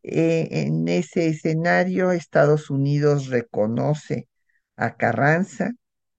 [0.03, 4.29] Eh, en ese escenario, Estados Unidos reconoce
[4.76, 5.72] a Carranza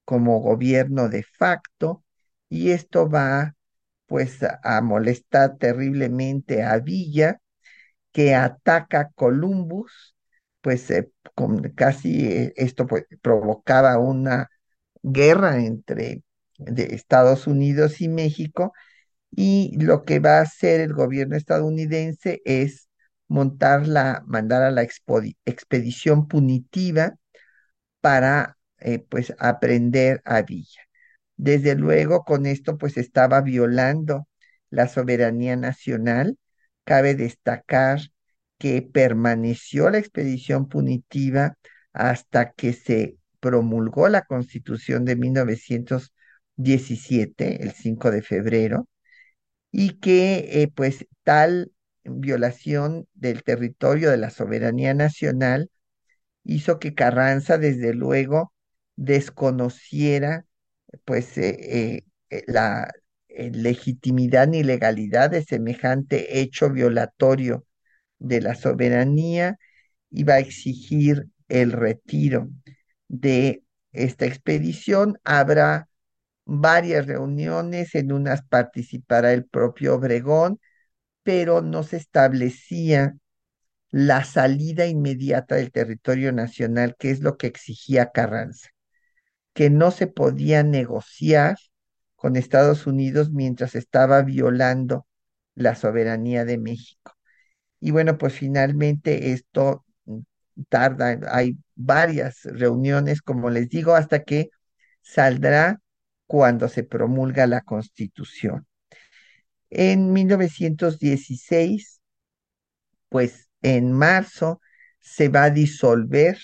[0.05, 2.03] como gobierno de facto
[2.49, 3.55] y esto va
[4.07, 7.39] pues a molestar terriblemente a Villa
[8.11, 10.15] que ataca Columbus,
[10.61, 14.49] pues eh, con casi eh, esto pues, provocaba una
[15.03, 16.23] guerra entre
[16.57, 18.73] Estados Unidos y México
[19.31, 22.89] y lo que va a hacer el gobierno estadounidense es
[23.27, 27.15] montar la, mandar a la expedición punitiva
[28.01, 30.81] para eh, pues aprender a Villa.
[31.37, 34.27] Desde luego con esto pues estaba violando
[34.69, 36.37] la soberanía nacional.
[36.83, 37.99] Cabe destacar
[38.57, 41.57] que permaneció la expedición punitiva
[41.93, 48.87] hasta que se promulgó la constitución de 1917, el 5 de febrero,
[49.71, 51.71] y que eh, pues tal
[52.03, 55.69] violación del territorio de la soberanía nacional
[56.43, 58.53] hizo que Carranza desde luego
[58.95, 60.45] desconociera
[61.05, 62.91] pues eh, eh, la
[63.37, 67.65] legitimidad ni legalidad de semejante hecho violatorio
[68.19, 69.57] de la soberanía
[70.11, 72.49] iba a exigir el retiro
[73.09, 73.63] de
[73.93, 75.19] esta expedición.
[75.25, 75.88] Habrá
[76.49, 80.59] varias reuniones, en unas participará el propio Obregón,
[81.23, 83.15] pero no se establecía
[83.91, 88.69] la salida inmediata del territorio nacional, que es lo que exigía Carranza,
[89.53, 91.57] que no se podía negociar
[92.15, 95.07] con Estados Unidos mientras estaba violando
[95.55, 97.13] la soberanía de México.
[97.79, 99.85] Y bueno, pues finalmente esto
[100.69, 104.49] tarda, hay varias reuniones, como les digo, hasta que
[105.01, 105.79] saldrá
[106.29, 108.67] cuando se promulga la Constitución.
[109.71, 112.01] En 1916,
[113.09, 114.61] pues en marzo
[114.99, 116.37] se va a disolver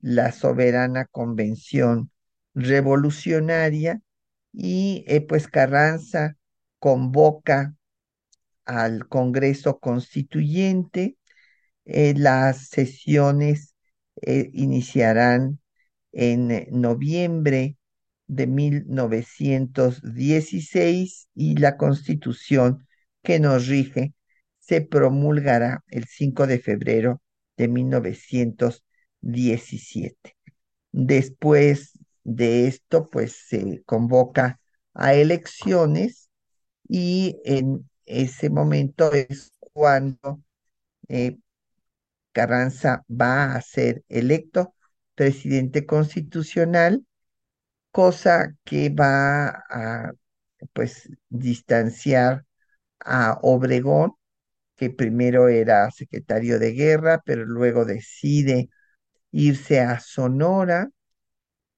[0.00, 2.10] la soberana convención
[2.54, 4.00] revolucionaria
[4.52, 6.36] y eh, pues Carranza
[6.80, 7.76] convoca
[8.64, 11.18] al Congreso Constituyente.
[11.84, 13.76] Eh, las sesiones
[14.22, 15.60] eh, iniciarán
[16.10, 17.76] en noviembre
[18.26, 22.86] de 1916 y la constitución
[23.22, 24.14] que nos rige
[24.58, 27.20] se promulgará el 5 de febrero
[27.56, 30.36] de 1917.
[30.92, 31.92] Después
[32.24, 34.60] de esto, pues se convoca
[34.94, 36.30] a elecciones
[36.88, 40.42] y en ese momento es cuando
[41.08, 41.38] eh,
[42.32, 44.74] Carranza va a ser electo
[45.14, 47.04] presidente constitucional,
[47.94, 50.12] cosa que va a
[50.74, 52.44] pues distanciar
[53.00, 54.14] a Obregón,
[54.76, 58.70] que primero era secretario de guerra, pero luego decide
[59.32, 60.90] irse a Sonora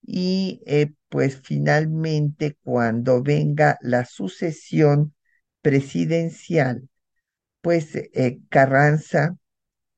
[0.02, 5.14] y eh, pues finalmente cuando venga la sucesión
[5.62, 6.88] presidencial,
[7.62, 9.36] pues eh, Carranza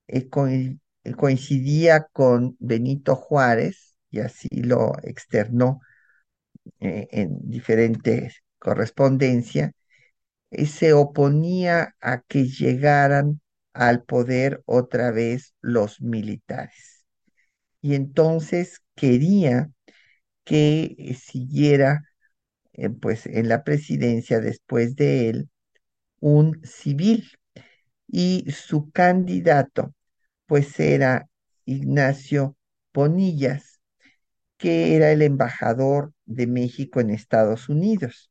[0.09, 0.29] eh,
[1.16, 5.81] coincidía con Benito Juárez y así lo externó
[6.81, 9.73] en diferentes correspondencias,
[10.51, 13.41] y se oponía a que llegaran
[13.75, 17.05] al poder otra vez los militares.
[17.81, 19.71] Y entonces quería
[20.45, 22.05] que eh, siguiera
[22.75, 25.51] eh, pues en la presidencia después de él
[26.21, 27.29] un civil
[28.09, 29.95] y su candidato
[30.47, 31.29] pues era
[31.66, 32.57] Ignacio
[32.95, 33.68] Bonillas,
[34.59, 38.31] que era el embajador de México en Estados Unidos,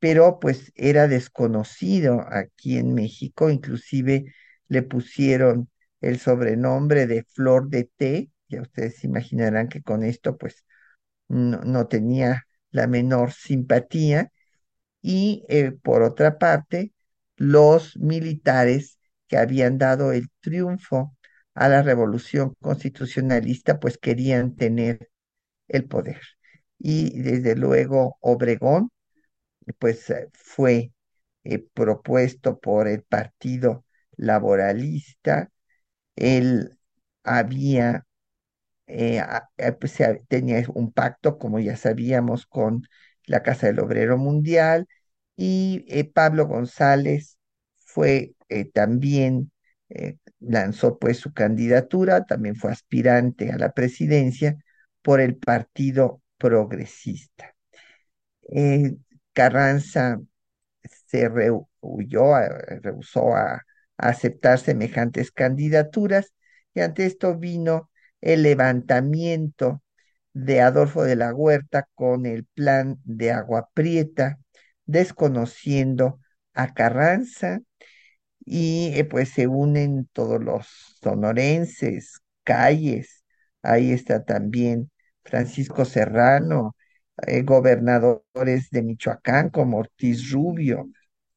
[0.00, 4.34] pero pues era desconocido aquí en México, inclusive
[4.68, 10.64] le pusieron el sobrenombre de Flor de Té, ya ustedes imaginarán que con esto pues
[11.28, 14.32] no, tenía la menor simpatía.
[15.02, 16.92] Y eh, por otra parte,
[17.36, 18.98] los militares
[19.28, 21.16] que habían dado el triunfo
[21.54, 25.11] a la revolución constitucionalista, pues querían tener
[25.72, 26.20] el poder.
[26.78, 28.90] Y desde luego Obregón,
[29.78, 30.92] pues eh, fue
[31.44, 33.84] eh, propuesto por el Partido
[34.16, 35.50] Laboralista.
[36.16, 36.78] Él
[37.24, 38.06] había
[38.86, 39.22] eh,
[39.58, 39.98] eh, pues,
[40.28, 42.82] tenía un pacto, como ya sabíamos, con
[43.26, 44.86] la Casa del Obrero Mundial
[45.36, 47.38] y Pablo González
[47.78, 48.34] fue
[48.74, 49.50] también,
[50.40, 54.56] lanzó pues su candidatura, también fue aspirante a la presidencia
[55.02, 57.54] por el Partido Progresista.
[59.32, 60.20] Carranza
[61.06, 62.34] se rehuyó,
[62.82, 63.62] rehusó a, a
[64.08, 66.34] aceptar semejantes candidaturas
[66.74, 67.90] y ante esto vino
[68.20, 69.82] el levantamiento
[70.34, 74.38] de Adolfo de la Huerta con el plan de Agua Prieta,
[74.86, 76.20] desconociendo
[76.54, 77.60] a Carranza
[78.44, 80.68] y eh, pues se unen todos los
[81.02, 83.24] sonorenses, calles,
[83.62, 84.91] ahí está también
[85.24, 86.76] Francisco Serrano,
[87.26, 90.88] eh, gobernadores de Michoacán como Ortiz Rubio,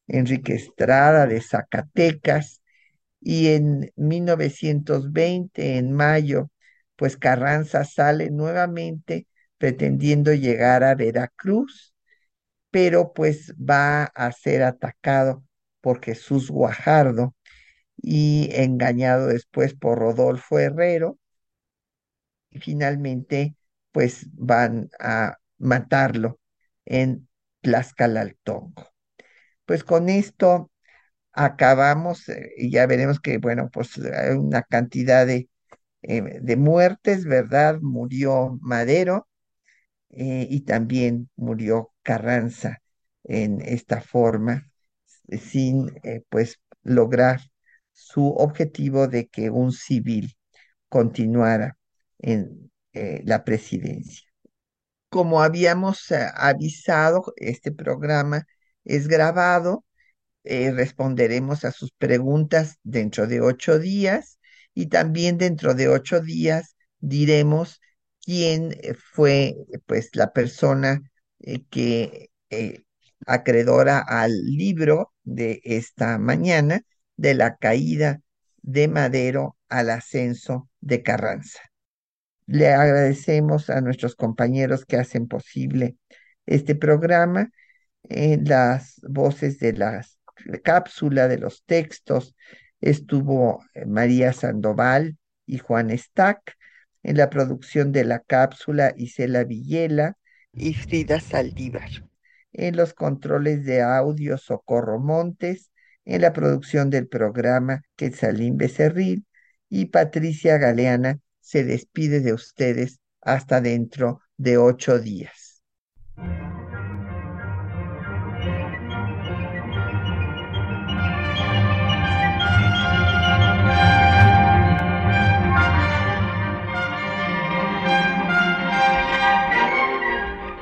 [0.08, 2.62] Enrique Estrada de Zacatecas,
[3.20, 6.50] y en 1920, en mayo,
[6.96, 9.26] pues Carranza sale nuevamente
[9.58, 11.94] pretendiendo llegar a Veracruz,
[12.70, 15.44] pero pues va a ser atacado
[15.80, 17.34] por Jesús Guajardo
[17.96, 21.18] y engañado después por Rodolfo Herrero,
[22.50, 23.55] y finalmente
[23.96, 26.38] pues van a matarlo
[26.84, 27.28] en
[27.62, 28.90] Tlaxcalaltongo.
[29.64, 30.70] Pues con esto
[31.32, 35.48] acabamos eh, y ya veremos que, bueno, pues hay una cantidad de
[36.02, 37.78] eh, de muertes, ¿verdad?
[37.80, 39.28] Murió Madero
[40.10, 42.82] eh, y también murió Carranza
[43.24, 44.70] en esta forma,
[45.30, 45.90] sin
[46.28, 47.40] pues lograr
[47.92, 50.36] su objetivo de que un civil
[50.90, 51.78] continuara
[52.18, 52.70] en
[53.24, 54.28] la presidencia.
[55.08, 58.46] Como habíamos avisado, este programa
[58.84, 59.84] es grabado,
[60.44, 64.38] responderemos a sus preguntas dentro de ocho días
[64.74, 67.80] y también dentro de ocho días diremos
[68.26, 71.00] quién eh, fue pues la persona
[71.40, 72.82] eh, que eh,
[73.26, 76.82] acreedora al libro de esta mañana
[77.16, 78.20] de la caída
[78.62, 81.60] de Madero al ascenso de Carranza.
[82.46, 85.96] Le agradecemos a nuestros compañeros que hacen posible
[86.46, 87.50] este programa
[88.04, 90.04] en las voces de la
[90.62, 92.36] cápsula de los textos.
[92.80, 95.16] Estuvo eh, María Sandoval
[95.46, 96.56] y Juan Stack,
[97.02, 100.16] en la producción de la cápsula Isela Villela
[100.52, 101.90] y Frida Saldívar,
[102.52, 105.70] en los controles de audio Socorro Montes,
[106.04, 109.24] en la producción del programa Quetzalín Becerril
[109.68, 115.62] y Patricia Galeana se despide de ustedes hasta dentro de ocho días.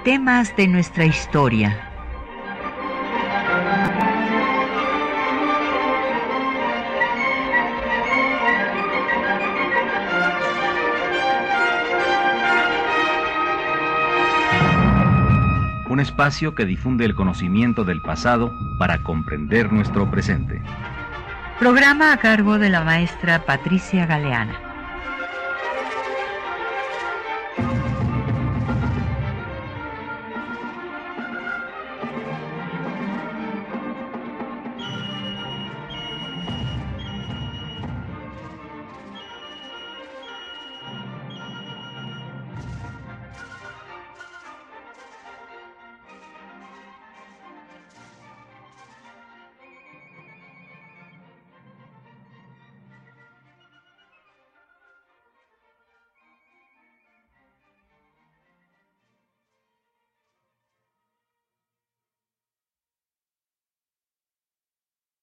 [0.05, 1.94] Temas de nuestra historia.
[16.05, 20.63] Espacio que difunde el conocimiento del pasado para comprender nuestro presente.
[21.59, 24.74] Programa a cargo de la maestra Patricia Galeana.